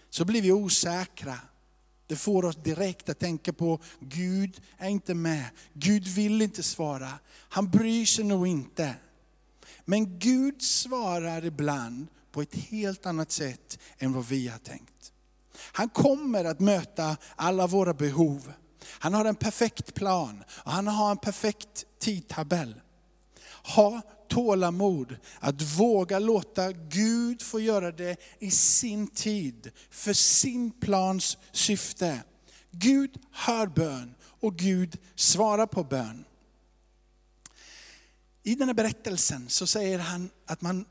så 0.10 0.26
blir 0.26 0.42
vi 0.42 0.52
osäkra. 0.52 1.40
Det 2.08 2.16
får 2.16 2.46
oss 2.46 2.56
direkt 2.56 3.10
att 3.10 3.20
tänka 3.20 3.54
på, 3.54 3.80
Gud 4.00 4.62
är 4.78 4.90
inte 4.90 5.14
med. 5.14 5.46
Gud 5.74 6.08
vill 6.08 6.42
inte 6.42 6.64
svara. 6.64 7.12
Han 7.50 7.70
bryr 7.70 8.06
sig 8.06 8.26
nog 8.26 8.48
inte. 8.48 8.96
Men 9.86 10.20
Gud 10.20 10.62
svarar 10.62 11.46
ibland 11.46 12.08
på 12.32 12.42
ett 12.42 12.56
helt 12.56 13.06
annat 13.06 13.32
sätt 13.32 13.80
än 13.98 14.14
vad 14.14 14.26
vi 14.26 14.48
har 14.48 14.58
tänkt. 14.58 15.14
Han 15.72 15.90
kommer 15.90 16.46
att 16.46 16.60
möta 16.60 17.18
alla 17.36 17.68
våra 17.68 17.94
behov. 17.94 18.54
Han 18.86 19.14
har 19.14 19.26
en 19.26 19.36
perfekt 19.36 19.94
plan 19.94 20.44
och 20.50 20.72
han 20.72 20.88
har 20.88 21.12
en 21.12 21.18
perfekt 21.18 21.86
tidtabell. 22.00 22.82
Ha 23.76 24.02
tålamod 24.30 25.18
att 25.40 25.62
våga 25.62 26.20
låta 26.20 26.72
Gud 26.72 27.42
få 27.42 27.60
göra 27.60 27.92
det 27.92 28.18
i 28.40 28.52
sin 28.52 29.08
tid, 29.08 29.72
för 29.90 30.14
sin 30.14 30.72
plans 30.72 31.38
syfte. 31.52 32.24
Gud 32.72 33.18
hör 33.32 33.68
bön 33.68 34.16
och 34.22 34.56
Gud 34.56 34.98
svarar 35.16 35.66
på 35.66 35.84
bön. 35.84 36.26
I 38.44 38.56
den 38.56 38.68
här 38.68 38.76
berättelsen 38.76 39.50
så 39.50 39.68
säger 39.68 40.00
han 40.00 40.30
att 40.46 40.62
man 40.62 40.86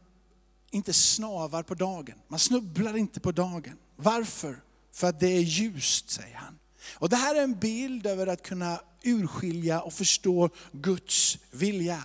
inte 0.70 0.92
snavar 0.92 1.62
på 1.62 1.74
dagen. 1.74 2.18
Man 2.28 2.38
snubblar 2.38 2.96
inte 2.96 3.20
på 3.20 3.32
dagen. 3.32 3.76
Varför? 4.00 4.60
För 4.92 5.06
att 5.06 5.20
det 5.20 5.26
är 5.26 5.40
ljust, 5.40 6.10
säger 6.10 6.36
han. 6.36 6.58
Och 6.94 7.08
det 7.08 7.16
här 7.16 7.34
är 7.34 7.42
en 7.42 7.58
bild 7.58 8.06
över 8.06 8.26
att 8.26 8.42
kunna 8.42 8.80
urskilja 9.02 9.80
och 9.80 9.92
förstå 9.92 10.50
Guds 10.72 11.38
vilja. 11.50 12.04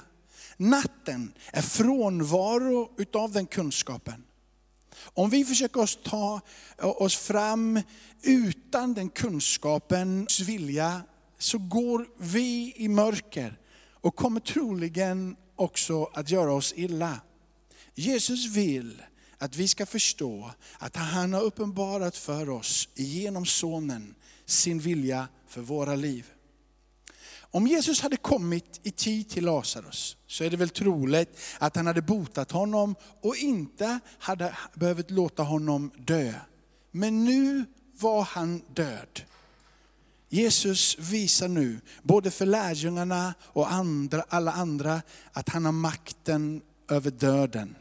Natten 0.58 1.34
är 1.52 1.62
frånvaro 1.62 2.92
utav 2.98 3.32
den 3.32 3.46
kunskapen. 3.46 4.24
Om 5.04 5.30
vi 5.30 5.46
försöker 5.46 5.82
oss 5.82 6.00
ta 6.04 6.42
oss 6.78 7.16
fram 7.16 7.80
utan 8.22 8.94
den 8.94 9.10
kunskapens 9.10 10.40
vilja, 10.40 11.02
så 11.38 11.58
går 11.58 12.08
vi 12.18 12.74
i 12.76 12.88
mörker 12.88 13.60
och 13.92 14.16
kommer 14.16 14.40
troligen 14.40 15.36
också 15.56 16.06
att 16.14 16.30
göra 16.30 16.54
oss 16.54 16.74
illa. 16.76 17.22
Jesus 17.96 18.46
vill 18.46 19.04
att 19.44 19.56
vi 19.56 19.68
ska 19.68 19.86
förstå 19.86 20.52
att 20.78 20.96
han 20.96 21.34
har 21.34 21.42
uppenbarat 21.42 22.18
för 22.18 22.50
oss 22.50 22.90
genom 22.96 23.46
sonen 23.46 24.16
sin 24.46 24.80
vilja 24.80 25.28
för 25.48 25.62
våra 25.62 25.96
liv. 25.96 26.26
Om 27.36 27.68
Jesus 27.68 28.02
hade 28.02 28.18
kommit 28.18 28.80
i 28.84 28.92
tid 28.92 29.30
till 29.30 29.46
Lazarus 29.46 30.18
så 30.28 30.44
är 30.44 30.50
det 30.50 30.58
väl 30.58 30.70
troligt 30.70 31.40
att 31.60 31.76
han 31.76 31.88
hade 31.88 32.02
botat 32.02 32.52
honom 32.52 32.96
och 33.22 33.36
inte 33.36 34.00
hade 34.20 34.58
behövt 34.74 35.12
låta 35.12 35.44
honom 35.44 35.92
dö. 35.98 36.34
Men 36.92 37.26
nu 37.26 37.66
var 38.00 38.22
han 38.24 38.62
död. 38.74 39.22
Jesus 40.30 41.00
visar 41.00 41.48
nu, 41.48 41.80
både 42.04 42.32
för 42.32 42.46
lärjungarna 42.46 43.34
och 43.42 43.72
andra, 43.72 44.26
alla 44.30 44.52
andra, 44.52 45.02
att 45.32 45.50
han 45.50 45.66
har 45.66 45.72
makten 45.72 46.62
över 46.90 47.12
döden. 47.12 47.76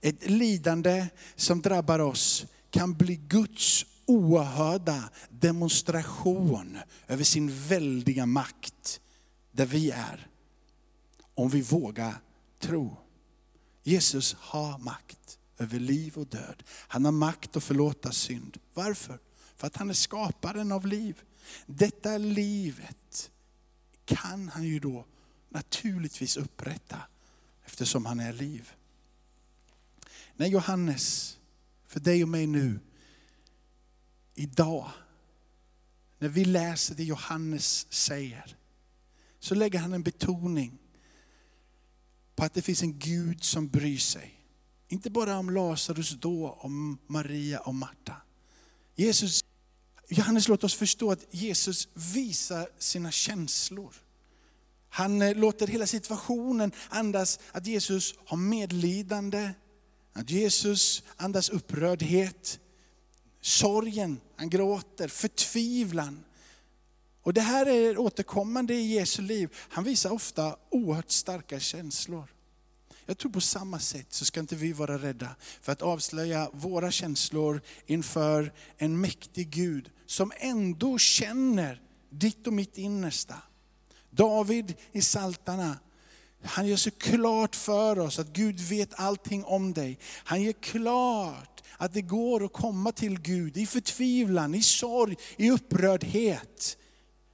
Ett 0.00 0.30
lidande 0.30 1.06
som 1.36 1.62
drabbar 1.62 1.98
oss 1.98 2.46
kan 2.70 2.94
bli 2.94 3.16
Guds 3.16 3.86
oerhörda 4.06 5.10
demonstration 5.30 6.78
över 7.06 7.24
sin 7.24 7.66
väldiga 7.68 8.26
makt 8.26 9.00
där 9.52 9.66
vi 9.66 9.90
är. 9.90 10.28
Om 11.34 11.48
vi 11.48 11.60
vågar 11.60 12.14
tro. 12.58 12.96
Jesus 13.82 14.36
har 14.38 14.78
makt 14.78 15.38
över 15.58 15.78
liv 15.78 16.18
och 16.18 16.26
död. 16.26 16.62
Han 16.68 17.04
har 17.04 17.12
makt 17.12 17.56
att 17.56 17.64
förlåta 17.64 18.12
synd. 18.12 18.58
Varför? 18.74 19.18
För 19.56 19.66
att 19.66 19.76
han 19.76 19.90
är 19.90 19.94
skaparen 19.94 20.72
av 20.72 20.86
liv. 20.86 21.22
Detta 21.66 22.18
livet 22.18 23.30
kan 24.04 24.48
han 24.48 24.64
ju 24.64 24.78
då 24.78 25.04
naturligtvis 25.48 26.36
upprätta 26.36 26.98
eftersom 27.64 28.06
han 28.06 28.20
är 28.20 28.32
liv. 28.32 28.72
När 30.36 30.46
Johannes, 30.46 31.36
för 31.86 32.00
dig 32.00 32.22
och 32.22 32.28
mig 32.28 32.46
nu, 32.46 32.80
idag, 34.34 34.90
när 36.18 36.28
vi 36.28 36.44
läser 36.44 36.94
det 36.94 37.04
Johannes 37.04 37.92
säger, 37.92 38.56
så 39.38 39.54
lägger 39.54 39.78
han 39.78 39.92
en 39.92 40.02
betoning 40.02 40.78
på 42.36 42.44
att 42.44 42.54
det 42.54 42.62
finns 42.62 42.82
en 42.82 42.98
Gud 42.98 43.44
som 43.44 43.68
bryr 43.68 43.98
sig. 43.98 44.42
Inte 44.88 45.10
bara 45.10 45.38
om 45.38 45.50
Lazarus 45.50 46.10
då, 46.10 46.58
om 46.60 46.98
Maria 47.06 47.60
och 47.60 47.74
Marta. 47.74 48.16
Jesus, 48.94 49.44
Johannes 50.08 50.48
låter 50.48 50.64
oss 50.64 50.74
förstå 50.74 51.10
att 51.10 51.26
Jesus 51.34 51.88
visar 51.94 52.68
sina 52.78 53.10
känslor. 53.10 53.94
Han 54.88 55.22
eh, 55.22 55.34
låter 55.34 55.66
hela 55.66 55.86
situationen 55.86 56.72
andas 56.88 57.38
att 57.52 57.66
Jesus 57.66 58.14
har 58.26 58.36
medlidande, 58.36 59.50
att 60.16 60.30
Jesus 60.30 61.02
andas 61.16 61.48
upprördhet, 61.48 62.60
sorgen, 63.40 64.20
han 64.36 64.50
gråter, 64.50 65.08
förtvivlan. 65.08 66.24
Och 67.22 67.34
det 67.34 67.40
här 67.40 67.66
är 67.66 67.98
återkommande 67.98 68.74
i 68.74 68.94
Jesu 68.94 69.22
liv. 69.22 69.56
Han 69.56 69.84
visar 69.84 70.10
ofta 70.10 70.56
oerhört 70.70 71.10
starka 71.10 71.60
känslor. 71.60 72.34
Jag 73.06 73.18
tror 73.18 73.32
på 73.32 73.40
samma 73.40 73.78
sätt 73.78 74.06
så 74.12 74.24
ska 74.24 74.40
inte 74.40 74.56
vi 74.56 74.72
vara 74.72 74.98
rädda 74.98 75.36
för 75.60 75.72
att 75.72 75.82
avslöja 75.82 76.50
våra 76.52 76.90
känslor 76.90 77.60
inför 77.86 78.52
en 78.76 79.00
mäktig 79.00 79.50
Gud 79.50 79.90
som 80.06 80.32
ändå 80.36 80.98
känner 80.98 81.82
ditt 82.10 82.46
och 82.46 82.52
mitt 82.52 82.78
innersta. 82.78 83.34
David 84.10 84.74
i 84.92 85.02
Saltarna, 85.02 85.78
han 86.46 86.66
gör 86.66 86.76
så 86.76 86.90
klart 86.90 87.56
för 87.56 87.98
oss 87.98 88.18
att 88.18 88.32
Gud 88.32 88.60
vet 88.60 89.00
allting 89.00 89.44
om 89.44 89.72
dig. 89.72 89.98
Han 90.24 90.42
gör 90.42 90.52
klart 90.52 91.62
att 91.76 91.94
det 91.94 92.02
går 92.02 92.44
att 92.44 92.52
komma 92.52 92.92
till 92.92 93.20
Gud 93.20 93.56
i 93.56 93.66
förtvivlan, 93.66 94.54
i 94.54 94.62
sorg, 94.62 95.16
i 95.36 95.50
upprördhet. 95.50 96.76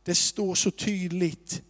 Det 0.05 0.14
står 0.14 0.55
så 0.55 0.70
tydligt 0.70 1.62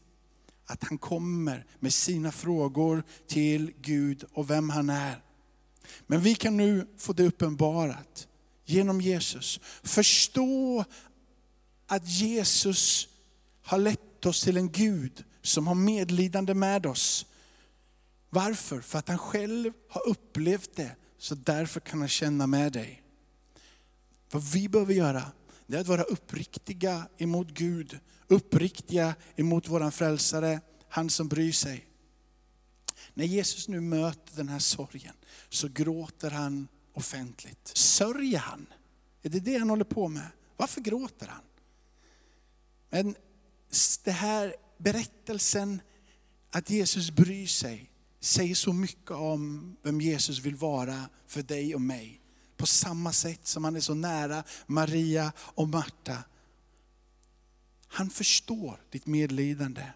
att 0.67 0.85
han 0.85 0.99
kommer 0.99 1.67
med 1.81 1.95
sina 1.95 2.33
frågor 2.33 3.03
till 3.27 3.73
Gud 3.81 4.25
och 4.33 4.51
vem 4.51 4.71
han 4.71 4.91
är. 4.91 5.23
Men 6.07 6.21
vi 6.21 6.35
kan 6.35 6.57
nu 6.57 6.87
få 6.99 7.13
det 7.13 7.27
uppenbarat 7.27 8.29
genom 8.65 9.01
Jesus. 9.01 9.61
Förstå 9.83 10.85
att 11.87 12.09
Jesus 12.09 13.09
har 13.63 13.79
lett 13.79 14.27
oss 14.27 14.43
till 14.43 14.57
en 14.57 14.71
Gud 14.71 15.25
som 15.43 15.67
har 15.67 15.75
medlidande 15.75 16.55
med 16.55 16.87
oss. 16.87 17.27
Varför? 18.35 18.81
För 18.81 18.99
att 18.99 19.09
han 19.09 19.19
själv 19.19 19.73
har 19.89 20.09
upplevt 20.09 20.77
det, 20.77 20.97
så 21.19 21.35
därför 21.35 21.81
kan 21.81 21.99
han 21.99 22.09
känna 22.09 22.47
med 22.47 22.73
dig. 22.73 23.03
Vad 24.31 24.43
vi 24.43 24.69
behöver 24.69 24.95
göra, 24.95 25.33
det 25.67 25.77
är 25.77 25.81
att 25.81 25.87
vara 25.87 26.03
uppriktiga 26.03 27.09
emot 27.19 27.49
Gud, 27.49 27.99
uppriktiga 28.29 29.15
emot 29.37 29.69
våran 29.69 29.93
frälsare, 29.93 30.61
han 30.89 31.11
som 31.11 31.29
bryr 31.29 31.53
sig. 31.53 31.87
När 33.15 33.25
Jesus 33.25 33.69
nu 33.69 33.81
möter 33.81 34.37
den 34.37 34.49
här 34.49 34.59
sorgen, 34.59 35.15
så 35.49 35.69
gråter 35.69 36.31
han 36.31 36.69
offentligt. 36.93 37.71
Sörjer 37.77 38.39
han? 38.39 38.67
Är 39.23 39.29
det 39.29 39.41
det 39.41 39.59
han 39.59 39.71
håller 39.71 39.85
på 39.85 40.09
med? 40.09 40.29
Varför 40.57 40.81
gråter 40.81 41.27
han? 41.27 41.45
Men 42.91 43.15
det 44.05 44.13
här 44.13 44.57
berättelsen 44.79 45.81
att 46.51 46.71
Jesus 46.71 47.11
bryr 47.11 47.47
sig, 47.47 47.92
säger 48.23 48.55
så 48.55 48.73
mycket 48.73 49.11
om 49.11 49.77
vem 49.83 50.01
Jesus 50.01 50.39
vill 50.39 50.57
vara 50.57 51.09
för 51.27 51.43
dig 51.43 51.75
och 51.75 51.81
mig. 51.81 52.21
På 52.57 52.67
samma 52.67 53.13
sätt 53.13 53.47
som 53.47 53.65
han 53.65 53.77
är 53.77 53.81
så 53.81 53.95
nära 53.95 54.45
Maria 54.67 55.33
och 55.39 55.69
Marta. 55.69 56.25
Han 57.89 58.11
förstår 58.11 58.81
ditt 58.91 59.07
medlidande. 59.07 59.87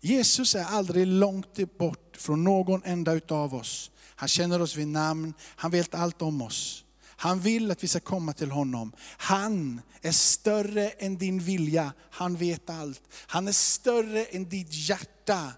Jesus 0.00 0.54
är 0.54 0.64
aldrig 0.64 1.06
långt 1.06 1.78
bort 1.78 2.16
från 2.16 2.44
någon 2.44 2.82
enda 2.84 3.12
utav 3.12 3.54
oss. 3.54 3.90
Han 4.16 4.28
känner 4.28 4.62
oss 4.62 4.76
vid 4.76 4.88
namn, 4.88 5.34
han 5.40 5.70
vet 5.70 5.94
allt 5.94 6.22
om 6.22 6.42
oss. 6.42 6.84
Han 7.16 7.40
vill 7.40 7.70
att 7.70 7.84
vi 7.84 7.88
ska 7.88 8.00
komma 8.00 8.32
till 8.32 8.50
honom. 8.50 8.92
Han 9.00 9.80
är 10.00 10.12
större 10.12 10.88
än 10.90 11.18
din 11.18 11.38
vilja, 11.38 11.92
han 12.10 12.36
vet 12.36 12.70
allt. 12.70 13.02
Han 13.26 13.48
är 13.48 13.52
större 13.52 14.24
än 14.24 14.48
ditt 14.48 14.72
hjärta, 14.72 15.52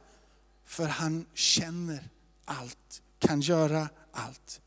för 0.66 0.86
han 0.86 1.26
känner 1.34 2.08
allt, 2.44 3.02
kan 3.18 3.40
göra 3.40 3.88
allt. 4.12 4.60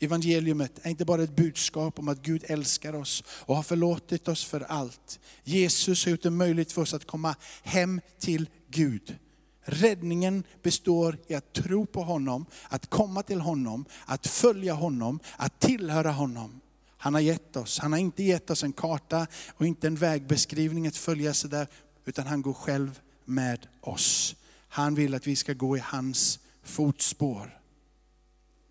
Evangeliumet 0.00 0.78
är 0.82 0.90
inte 0.90 1.04
bara 1.04 1.22
ett 1.22 1.36
budskap 1.36 1.98
om 1.98 2.08
att 2.08 2.22
Gud 2.22 2.44
älskar 2.46 2.94
oss 2.94 3.24
och 3.28 3.56
har 3.56 3.62
förlåtit 3.62 4.28
oss 4.28 4.44
för 4.44 4.60
allt. 4.60 5.20
Jesus 5.44 6.04
har 6.04 6.10
gjort 6.10 6.22
det 6.22 6.30
möjligt 6.30 6.72
för 6.72 6.82
oss 6.82 6.94
att 6.94 7.06
komma 7.06 7.36
hem 7.62 8.00
till 8.18 8.48
Gud. 8.70 9.16
Räddningen 9.62 10.44
består 10.62 11.18
i 11.26 11.34
att 11.34 11.52
tro 11.52 11.86
på 11.86 12.02
honom, 12.02 12.46
att 12.68 12.90
komma 12.90 13.22
till 13.22 13.40
honom, 13.40 13.84
att 14.06 14.26
följa 14.26 14.74
honom, 14.74 15.20
att 15.36 15.60
tillhöra 15.60 16.10
honom. 16.10 16.60
Han 16.98 17.14
har 17.14 17.20
gett 17.20 17.56
oss, 17.56 17.78
han 17.78 17.92
har 17.92 17.98
inte 17.98 18.22
gett 18.22 18.50
oss 18.50 18.62
en 18.62 18.72
karta 18.72 19.26
och 19.54 19.66
inte 19.66 19.86
en 19.86 19.96
vägbeskrivning 19.96 20.86
att 20.86 20.96
följa 20.96 21.34
sig 21.34 21.50
där, 21.50 21.68
utan 22.04 22.26
han 22.26 22.42
går 22.42 22.52
själv 22.52 23.00
med 23.24 23.66
oss. 23.80 24.36
Han 24.68 24.94
vill 24.94 25.14
att 25.14 25.26
vi 25.26 25.36
ska 25.36 25.52
gå 25.52 25.76
i 25.76 25.80
hans 25.80 26.38
fotspår. 26.62 27.60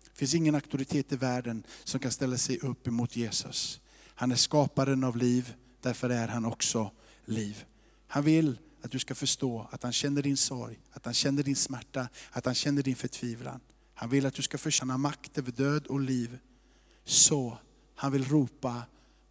Det 0.04 0.18
finns 0.18 0.34
ingen 0.34 0.54
auktoritet 0.54 1.12
i 1.12 1.16
världen 1.16 1.62
som 1.84 2.00
kan 2.00 2.10
ställa 2.10 2.36
sig 2.36 2.58
upp 2.58 2.86
emot 2.86 3.16
Jesus. 3.16 3.80
Han 4.14 4.32
är 4.32 4.36
skaparen 4.36 5.04
av 5.04 5.16
liv, 5.16 5.54
därför 5.82 6.10
är 6.10 6.28
han 6.28 6.44
också 6.44 6.90
liv. 7.24 7.64
Han 8.06 8.24
vill 8.24 8.58
att 8.82 8.90
du 8.90 8.98
ska 8.98 9.14
förstå 9.14 9.68
att 9.70 9.82
han 9.82 9.92
känner 9.92 10.22
din 10.22 10.36
sorg, 10.36 10.80
att 10.90 11.04
han 11.04 11.14
känner 11.14 11.42
din 11.42 11.56
smärta, 11.56 12.08
att 12.30 12.44
han 12.44 12.54
känner 12.54 12.82
din 12.82 12.96
förtvivlan. 12.96 13.60
Han 13.94 14.10
vill 14.10 14.26
att 14.26 14.34
du 14.34 14.42
ska 14.42 14.58
förtjäna 14.58 14.98
makt 14.98 15.38
över 15.38 15.52
död 15.52 15.86
och 15.86 16.00
liv. 16.00 16.38
Så 17.04 17.58
han 17.94 18.12
vill 18.12 18.24
ropa 18.24 18.82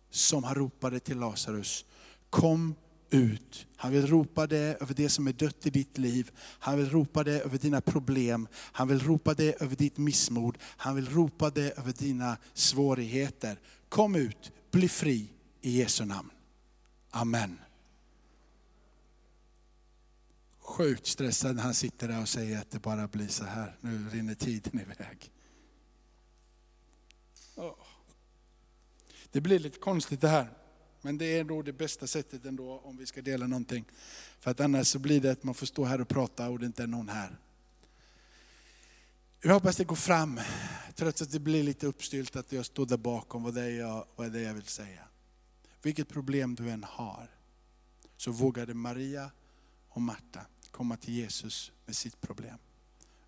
som 0.09 0.43
han 0.43 0.55
ropade 0.55 0.99
till 0.99 1.17
Lazarus. 1.19 1.85
Kom 2.29 2.75
ut. 3.09 3.67
Han 3.75 3.91
vill 3.91 4.07
ropa 4.07 4.47
det 4.47 4.77
över 4.81 4.93
det 4.93 5.09
som 5.09 5.27
är 5.27 5.33
dött 5.33 5.65
i 5.65 5.69
ditt 5.69 5.97
liv. 5.97 6.31
Han 6.39 6.77
vill 6.77 6.89
ropa 6.89 7.23
det 7.23 7.41
över 7.41 7.57
dina 7.57 7.81
problem. 7.81 8.47
Han 8.53 8.87
vill 8.87 8.99
ropa 8.99 9.33
det 9.33 9.61
över 9.61 9.75
ditt 9.75 9.97
missmod. 9.97 10.57
Han 10.61 10.95
vill 10.95 11.09
ropa 11.09 11.49
det 11.49 11.77
över 11.77 11.93
dina 11.93 12.37
svårigheter. 12.53 13.59
Kom 13.89 14.15
ut, 14.15 14.51
bli 14.71 14.89
fri 14.89 15.29
i 15.61 15.77
Jesu 15.79 16.05
namn. 16.05 16.29
Amen. 17.11 17.59
Sjukt 20.59 21.07
stressad 21.07 21.55
när 21.55 21.63
han 21.63 21.73
sitter 21.73 22.07
där 22.07 22.21
och 22.21 22.29
säger 22.29 22.59
att 22.59 22.71
det 22.71 22.79
bara 22.79 23.07
blir 23.07 23.27
så 23.27 23.43
här. 23.43 23.77
Nu 23.81 24.09
rinner 24.09 24.35
tiden 24.35 24.79
iväg. 24.79 25.31
Det 29.31 29.41
blir 29.41 29.59
lite 29.59 29.79
konstigt 29.79 30.21
det 30.21 30.27
här. 30.27 30.49
Men 31.01 31.17
det 31.17 31.25
är 31.25 31.43
nog 31.43 31.65
det 31.65 31.73
bästa 31.73 32.07
sättet 32.07 32.45
ändå 32.45 32.79
om 32.83 32.97
vi 32.97 33.05
ska 33.05 33.21
dela 33.21 33.47
någonting. 33.47 33.85
För 34.39 34.51
att 34.51 34.59
annars 34.59 34.87
så 34.87 34.99
blir 34.99 35.21
det 35.21 35.31
att 35.31 35.43
man 35.43 35.53
får 35.53 35.65
stå 35.65 35.85
här 35.85 36.01
och 36.01 36.07
prata 36.07 36.49
och 36.49 36.59
det 36.59 36.65
inte 36.65 36.83
är 36.83 36.87
någon 36.87 37.09
här. 37.09 37.37
Jag 39.41 39.53
hoppas 39.53 39.77
det 39.77 39.83
går 39.83 39.95
fram, 39.95 40.39
trots 40.95 41.21
att 41.21 41.31
det 41.31 41.39
blir 41.39 41.63
lite 41.63 41.87
uppstylt 41.87 42.35
att 42.35 42.51
jag 42.51 42.65
står 42.65 42.85
där 42.85 42.97
bakom 42.97 43.43
vad 43.43 43.53
det 43.53 43.63
är 43.63 43.79
jag, 43.79 44.07
vad 44.15 44.31
det 44.31 44.39
är 44.39 44.43
jag 44.43 44.53
vill 44.53 44.63
säga. 44.63 45.03
Vilket 45.81 46.09
problem 46.09 46.55
du 46.55 46.69
än 46.69 46.83
har, 46.83 47.29
så 48.17 48.31
vågade 48.31 48.73
Maria 48.73 49.31
och 49.89 50.01
Marta 50.01 50.41
komma 50.71 50.97
till 50.97 51.13
Jesus 51.13 51.71
med 51.85 51.95
sitt 51.95 52.21
problem. 52.21 52.57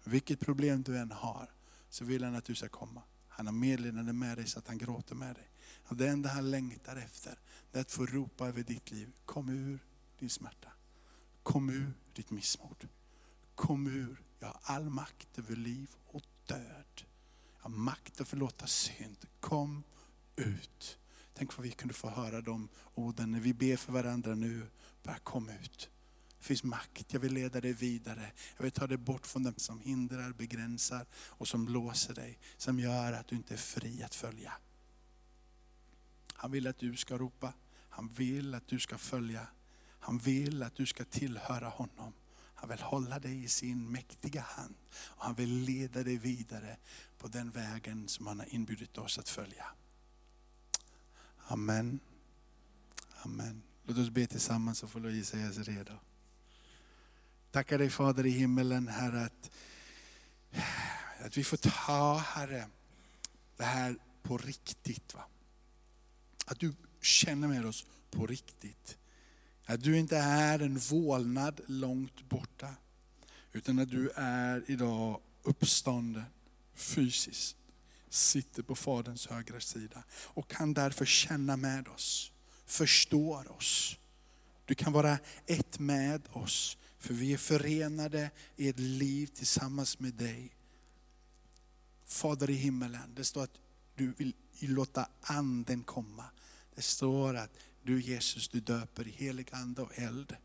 Vilket 0.04 0.40
problem 0.40 0.84
du 0.84 0.98
än 0.98 1.12
har, 1.12 1.52
så 1.90 2.06
vill 2.06 2.24
han 2.24 2.36
att 2.36 2.46
du 2.46 2.56
ska 2.56 2.70
komma. 2.70 3.02
Han 3.28 3.46
har 3.48 3.54
medlidande 3.54 4.14
med 4.14 4.38
dig 4.38 4.48
så 4.48 4.60
att 4.60 4.68
han 4.68 4.78
gråter 4.78 5.16
med 5.16 5.36
dig. 5.36 5.48
Det 5.90 6.08
enda 6.08 6.30
han 6.30 6.52
längtar 6.52 6.96
efter, 6.96 7.40
det 7.72 7.78
är 7.78 7.82
att 7.82 7.92
få 7.92 8.06
ropa 8.06 8.48
över 8.48 8.64
ditt 8.64 8.92
liv. 8.92 9.12
Kom 9.26 9.50
ur 9.50 9.80
din 10.20 10.30
smärta. 10.30 10.70
Kom 11.44 11.70
ur 11.70 11.94
ditt 12.14 12.32
missmod. 12.32 12.88
Kom 13.56 13.88
ur, 13.88 14.24
jag 14.40 14.48
har 14.48 14.60
all 14.64 14.90
makt 14.90 15.40
över 15.40 15.56
liv 15.56 15.90
och 16.06 16.24
död. 16.48 17.04
Jag 17.58 17.64
har 17.64 17.70
makt 17.70 18.22
att 18.22 18.28
förlåta 18.28 18.68
synd. 18.68 19.26
Kom 19.40 19.84
ut. 20.36 20.98
Tänk 21.34 21.58
vad 21.58 21.66
vi 21.66 21.72
kunde 21.72 21.94
få 21.94 22.10
höra 22.10 22.42
de 22.42 22.70
orden 22.94 23.32
när 23.32 23.40
vi 23.40 23.54
ber 23.54 23.78
för 23.78 23.94
varandra 23.94 24.36
nu. 24.36 24.68
Bara 25.04 25.18
kom 25.18 25.50
ut. 25.50 25.90
Det 26.40 26.46
finns 26.46 26.64
makt, 26.64 27.14
jag 27.14 27.20
vill 27.20 27.34
leda 27.34 27.62
dig 27.62 27.74
vidare. 27.74 28.32
Jag 28.58 28.64
vill 28.64 28.72
ta 28.72 28.88
dig 28.88 28.98
bort 28.98 29.28
från 29.28 29.44
dem 29.44 29.54
som 29.58 29.80
hindrar, 29.80 30.34
begränsar 30.34 31.06
och 31.14 31.48
som 31.48 31.68
låser 31.68 32.14
dig. 32.14 32.40
Som 32.58 32.80
gör 32.80 33.14
att 33.14 33.28
du 33.28 33.36
inte 33.36 33.54
är 33.54 33.58
fri 33.58 34.04
att 34.04 34.16
följa. 34.16 34.54
Han 36.42 36.52
vill 36.52 36.68
att 36.68 36.78
du 36.78 36.98
ska 36.98 37.18
ropa. 37.18 37.54
Han 37.90 38.08
vill 38.08 38.56
att 38.56 38.68
du 38.68 38.80
ska 38.80 38.98
följa. 38.98 39.48
Han 40.00 40.18
vill 40.18 40.64
att 40.64 40.76
du 40.76 40.86
ska 40.86 41.06
tillhöra 41.06 41.70
honom. 41.70 42.14
Han 42.56 42.70
vill 42.70 42.80
hålla 42.80 43.20
dig 43.20 43.44
i 43.44 43.48
sin 43.48 43.92
mäktiga 43.92 44.42
hand. 44.42 44.76
Och 44.92 45.26
han 45.26 45.36
vill 45.36 45.50
leda 45.50 46.04
dig 46.04 46.18
vidare 46.18 46.78
på 47.18 47.28
den 47.28 47.52
vägen 47.52 48.08
som 48.08 48.28
han 48.28 48.40
har 48.40 48.54
inbjudit 48.54 48.98
oss 48.98 49.20
att 49.20 49.30
följa. 49.30 49.66
Amen. 51.48 52.00
Amen. 53.22 53.62
Låt 53.84 53.98
oss 53.98 54.10
be 54.10 54.28
tillsammans 54.28 54.78
så 54.78 54.88
får 54.88 55.00
Louise 55.00 55.32
säga 55.32 55.54
sig 55.54 55.64
redo. 55.64 55.94
Tackar 57.52 57.78
dig 57.78 57.90
Fader 57.90 58.26
i 58.26 58.30
himmelen 58.30 58.88
Herre 58.88 59.26
att, 59.26 59.52
att 61.26 61.38
vi 61.38 61.44
får 61.44 61.58
ta 61.58 62.18
Herre 62.18 62.70
det 63.58 63.64
här 63.64 63.96
på 64.22 64.38
riktigt. 64.38 65.14
Va? 65.14 65.26
Att 66.50 66.60
du 66.60 66.74
känner 67.02 67.48
med 67.48 67.66
oss 67.66 67.86
på 68.12 68.28
riktigt. 68.28 68.98
Att 69.66 69.84
du 69.84 69.98
inte 69.98 70.18
är 70.18 70.60
en 70.60 70.78
vålnad 70.78 71.62
långt 71.68 72.30
borta. 72.30 72.76
Utan 73.52 73.80
att 73.80 73.90
du 73.90 74.10
är 74.16 74.64
idag 74.68 75.22
uppstånden 75.44 76.24
fysiskt. 76.74 77.56
Sitter 78.10 78.64
på 78.64 78.76
Faderns 78.76 79.28
högra 79.28 79.60
sida 79.60 80.04
och 80.12 80.50
kan 80.50 80.74
därför 80.74 81.06
känna 81.06 81.58
med 81.58 81.88
oss, 81.88 82.32
förstår 82.66 83.52
oss. 83.52 83.98
Du 84.66 84.76
kan 84.76 84.94
vara 84.94 85.20
ett 85.46 85.80
med 85.80 86.22
oss, 86.32 86.78
för 87.00 87.14
vi 87.14 87.34
är 87.34 87.38
förenade 87.38 88.32
i 88.56 88.70
ett 88.70 88.80
liv 88.80 89.28
tillsammans 89.28 90.00
med 90.00 90.14
dig. 90.14 90.56
Fader 92.06 92.50
i 92.50 92.54
himmelen, 92.54 93.16
det 93.16 93.24
står 93.24 93.44
att 93.44 93.60
du 93.96 94.14
vill 94.18 94.34
låta 94.60 95.10
anden 95.22 95.84
komma. 95.84 96.26
Det 96.80 96.84
står 96.84 97.36
att 97.36 97.58
du 97.84 98.02
Jesus, 98.02 98.48
du 98.48 98.60
döper 98.60 99.08
i 99.08 99.12
helig 99.12 99.48
ande 99.52 99.82
och 99.82 100.00
eld. 100.00 100.36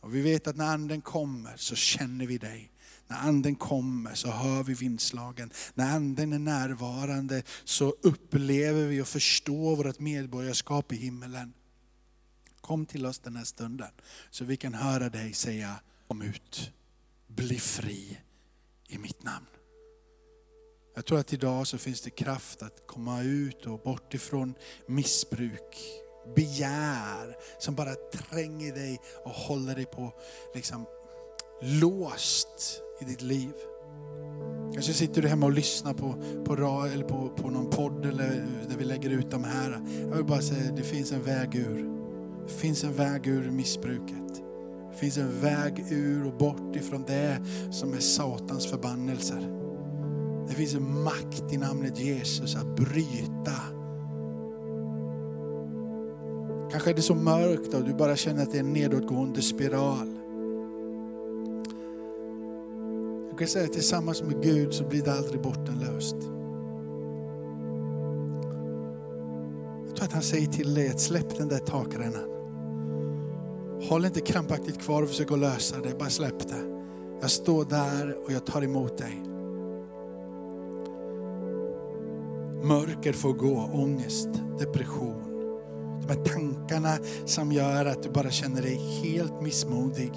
Och 0.00 0.14
vi 0.14 0.20
vet 0.20 0.46
att 0.46 0.56
när 0.56 0.66
anden 0.66 1.00
kommer 1.00 1.56
så 1.56 1.74
känner 1.74 2.26
vi 2.26 2.38
dig. 2.38 2.72
När 3.06 3.16
anden 3.16 3.54
kommer 3.54 4.14
så 4.14 4.30
hör 4.30 4.62
vi 4.62 4.74
vindslagen. 4.74 5.50
När 5.74 5.94
anden 5.94 6.32
är 6.32 6.38
närvarande 6.38 7.42
så 7.64 7.94
upplever 8.02 8.86
vi 8.86 9.00
och 9.00 9.08
förstår 9.08 9.76
vårt 9.76 9.98
medborgarskap 9.98 10.92
i 10.92 10.96
himmelen. 10.96 11.52
Kom 12.60 12.86
till 12.86 13.06
oss 13.06 13.18
den 13.18 13.36
här 13.36 13.44
stunden 13.44 13.90
så 14.30 14.44
vi 14.44 14.56
kan 14.56 14.74
höra 14.74 15.08
dig 15.08 15.32
säga, 15.32 15.80
kom 16.08 16.22
ut, 16.22 16.70
bli 17.26 17.58
fri 17.58 18.18
i 18.88 18.98
mitt 18.98 19.22
namn. 19.22 19.46
Jag 20.94 21.04
tror 21.04 21.18
att 21.18 21.32
idag 21.32 21.66
så 21.66 21.78
finns 21.78 22.00
det 22.00 22.10
kraft 22.10 22.62
att 22.62 22.86
komma 22.86 23.22
ut 23.22 23.66
och 23.66 23.78
bort 23.78 24.14
ifrån 24.14 24.54
missbruk, 24.86 26.00
begär 26.36 27.36
som 27.58 27.74
bara 27.74 27.94
tränger 27.94 28.74
dig 28.74 29.00
och 29.24 29.30
håller 29.30 29.74
dig 29.74 29.86
på 29.86 30.12
liksom 30.54 30.86
låst 31.62 32.80
i 33.00 33.04
ditt 33.04 33.22
liv. 33.22 33.52
Kanske 34.74 34.92
sitter 34.92 35.22
du 35.22 35.28
hemma 35.28 35.46
och 35.46 35.52
lyssnar 35.52 35.94
på, 35.94 36.14
på, 36.44 36.52
eller 36.92 37.04
på, 37.04 37.28
på 37.28 37.50
någon 37.50 37.70
podd 37.70 38.06
eller 38.06 38.46
där 38.68 38.76
vi 38.78 38.84
lägger 38.84 39.10
ut 39.10 39.30
de 39.30 39.44
här. 39.44 39.70
Jag 40.10 40.16
vill 40.16 40.24
bara 40.24 40.42
säga 40.42 40.70
att 40.70 40.76
det 40.76 40.82
finns 40.82 41.12
en 41.12 41.22
väg 41.22 41.54
ur. 41.54 41.90
Det 42.46 42.52
finns 42.52 42.84
en 42.84 42.92
väg 42.92 43.26
ur 43.26 43.50
missbruket. 43.50 44.42
Det 44.92 44.98
finns 44.98 45.16
en 45.16 45.40
väg 45.40 45.86
ur 45.90 46.26
och 46.26 46.38
bort 46.38 46.76
ifrån 46.76 47.04
det 47.06 47.44
som 47.72 47.94
är 47.94 48.00
Satans 48.00 48.66
förbannelser. 48.66 49.63
Det 50.48 50.54
finns 50.54 50.74
en 50.74 51.02
makt 51.02 51.52
i 51.52 51.56
namnet 51.56 51.98
Jesus 51.98 52.56
att 52.56 52.76
bryta. 52.76 53.52
Kanske 56.70 56.90
är 56.90 56.94
det 56.94 57.02
så 57.02 57.14
mörkt 57.14 57.74
och 57.74 57.84
du 57.84 57.94
bara 57.94 58.16
känner 58.16 58.42
att 58.42 58.50
det 58.50 58.58
är 58.58 58.60
en 58.60 58.72
nedåtgående 58.72 59.42
spiral. 59.42 60.18
Jag 63.30 63.38
kan 63.38 63.48
säga 63.48 63.64
att 63.64 63.72
tillsammans 63.72 64.22
med 64.22 64.42
Gud 64.42 64.74
så 64.74 64.84
blir 64.84 65.02
det 65.02 65.12
aldrig 65.12 65.42
bottenlöst. 65.42 66.16
Jag 69.86 69.96
tror 69.96 70.04
att 70.06 70.12
han 70.12 70.22
säger 70.22 70.46
till 70.46 70.74
dig 70.74 70.88
att 70.88 71.00
släpp 71.00 71.38
den 71.38 71.48
där 71.48 71.58
takrännan. 71.58 72.30
Håll 73.88 74.04
inte 74.04 74.20
krampaktigt 74.20 74.80
kvar 74.80 75.02
och 75.02 75.08
försök 75.08 75.32
att 75.32 75.38
lösa 75.38 75.76
det, 75.80 75.98
bara 75.98 76.10
släpp 76.10 76.48
det. 76.48 76.74
Jag 77.20 77.30
står 77.30 77.64
där 77.64 78.16
och 78.24 78.32
jag 78.32 78.46
tar 78.46 78.62
emot 78.62 78.98
dig. 78.98 79.33
Mörker 82.64 83.12
får 83.12 83.32
gå, 83.32 83.70
ångest, 83.72 84.28
depression. 84.58 85.22
De 86.00 86.14
här 86.14 86.24
tankarna 86.24 86.98
som 87.24 87.52
gör 87.52 87.84
att 87.86 88.02
du 88.02 88.10
bara 88.10 88.30
känner 88.30 88.62
dig 88.62 88.76
helt 88.76 89.42
missmodig 89.42 90.12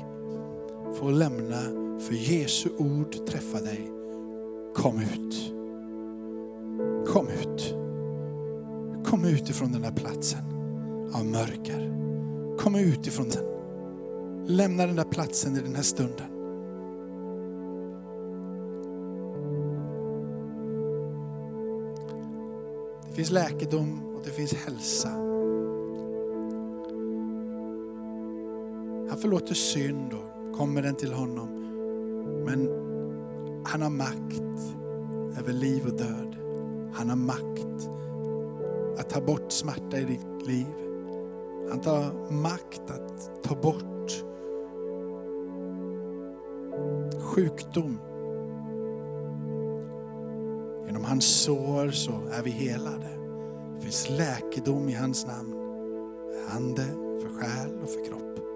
får 1.00 1.12
lämna 1.12 1.62
för 2.00 2.14
Jesu 2.14 2.70
ord 2.78 3.28
träffar 3.28 3.62
dig. 3.62 3.92
Kom 4.76 5.00
ut. 5.00 5.54
Kom 7.08 7.28
ut. 7.28 7.76
Kom 9.06 9.26
ut 9.26 9.50
ifrån 9.50 9.72
den 9.72 9.84
här 9.84 9.92
platsen 9.92 10.44
av 11.14 11.26
mörker. 11.26 11.94
Kom 12.58 12.76
ut 12.76 13.08
ifrån 13.08 13.30
den. 13.30 13.46
Lämna 14.56 14.86
den 14.86 14.96
där 14.96 15.04
platsen 15.04 15.58
i 15.58 15.60
den 15.60 15.76
här 15.76 15.84
stunden. 15.84 16.37
Finns 23.18 23.32
läkedom 23.32 24.16
och 24.16 24.22
det 24.26 24.32
finns 24.32 24.54
hälsa. 24.54 25.10
Han 29.10 29.18
förlåter 29.18 29.54
synd 29.54 30.14
och 30.14 30.58
kommer 30.58 30.82
den 30.82 30.96
till 30.96 31.14
honom. 31.14 31.50
Men 32.46 32.70
han 33.66 33.82
har 33.82 33.90
makt 33.90 34.76
över 35.40 35.54
liv 35.54 35.86
och 35.86 35.94
död. 35.94 36.36
Han 36.94 37.10
har 37.10 37.16
makt 37.16 37.90
att 39.00 39.10
ta 39.10 39.22
bort 39.22 39.52
smärta 39.52 40.00
i 40.00 40.04
ditt 40.04 40.48
liv. 40.48 40.68
Han 41.70 41.82
tar 41.82 42.32
makt 42.32 42.92
att 42.92 43.44
ta 43.44 43.56
bort 43.56 44.24
sjukdom. 47.22 48.00
Hans 51.08 51.44
sår 51.44 51.92
så 51.92 52.12
är 52.32 52.44
vi 52.44 52.50
helade. 52.50 53.10
Det 53.76 53.82
finns 53.82 54.10
läkedom 54.10 54.90
i 54.90 54.94
hans 54.94 55.26
namn. 55.26 55.54
Ande, 56.50 56.86
för 57.22 57.30
själ 57.40 57.80
och 57.84 57.90
för 57.90 58.06
kropp. 58.06 58.47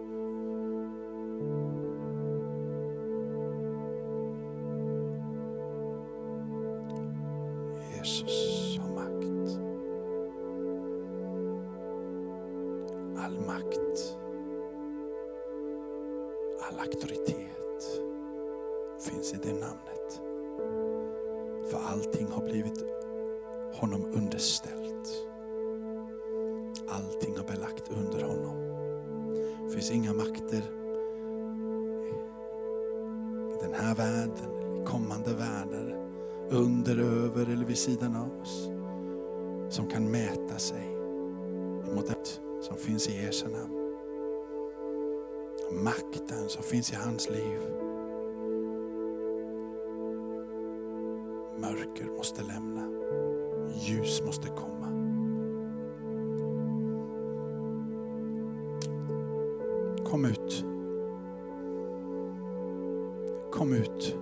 Kom 63.52 63.74
ut. 63.74 64.18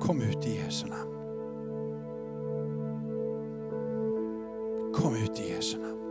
Kom 0.00 0.22
ut 0.22 0.46
i 0.46 0.56
Jesu 0.56 0.86
namn. 0.86 1.14
Kom 4.94 5.14
ut 5.14 5.40
i 5.40 5.50
Jesu 5.50 5.78
namn. 5.78 6.03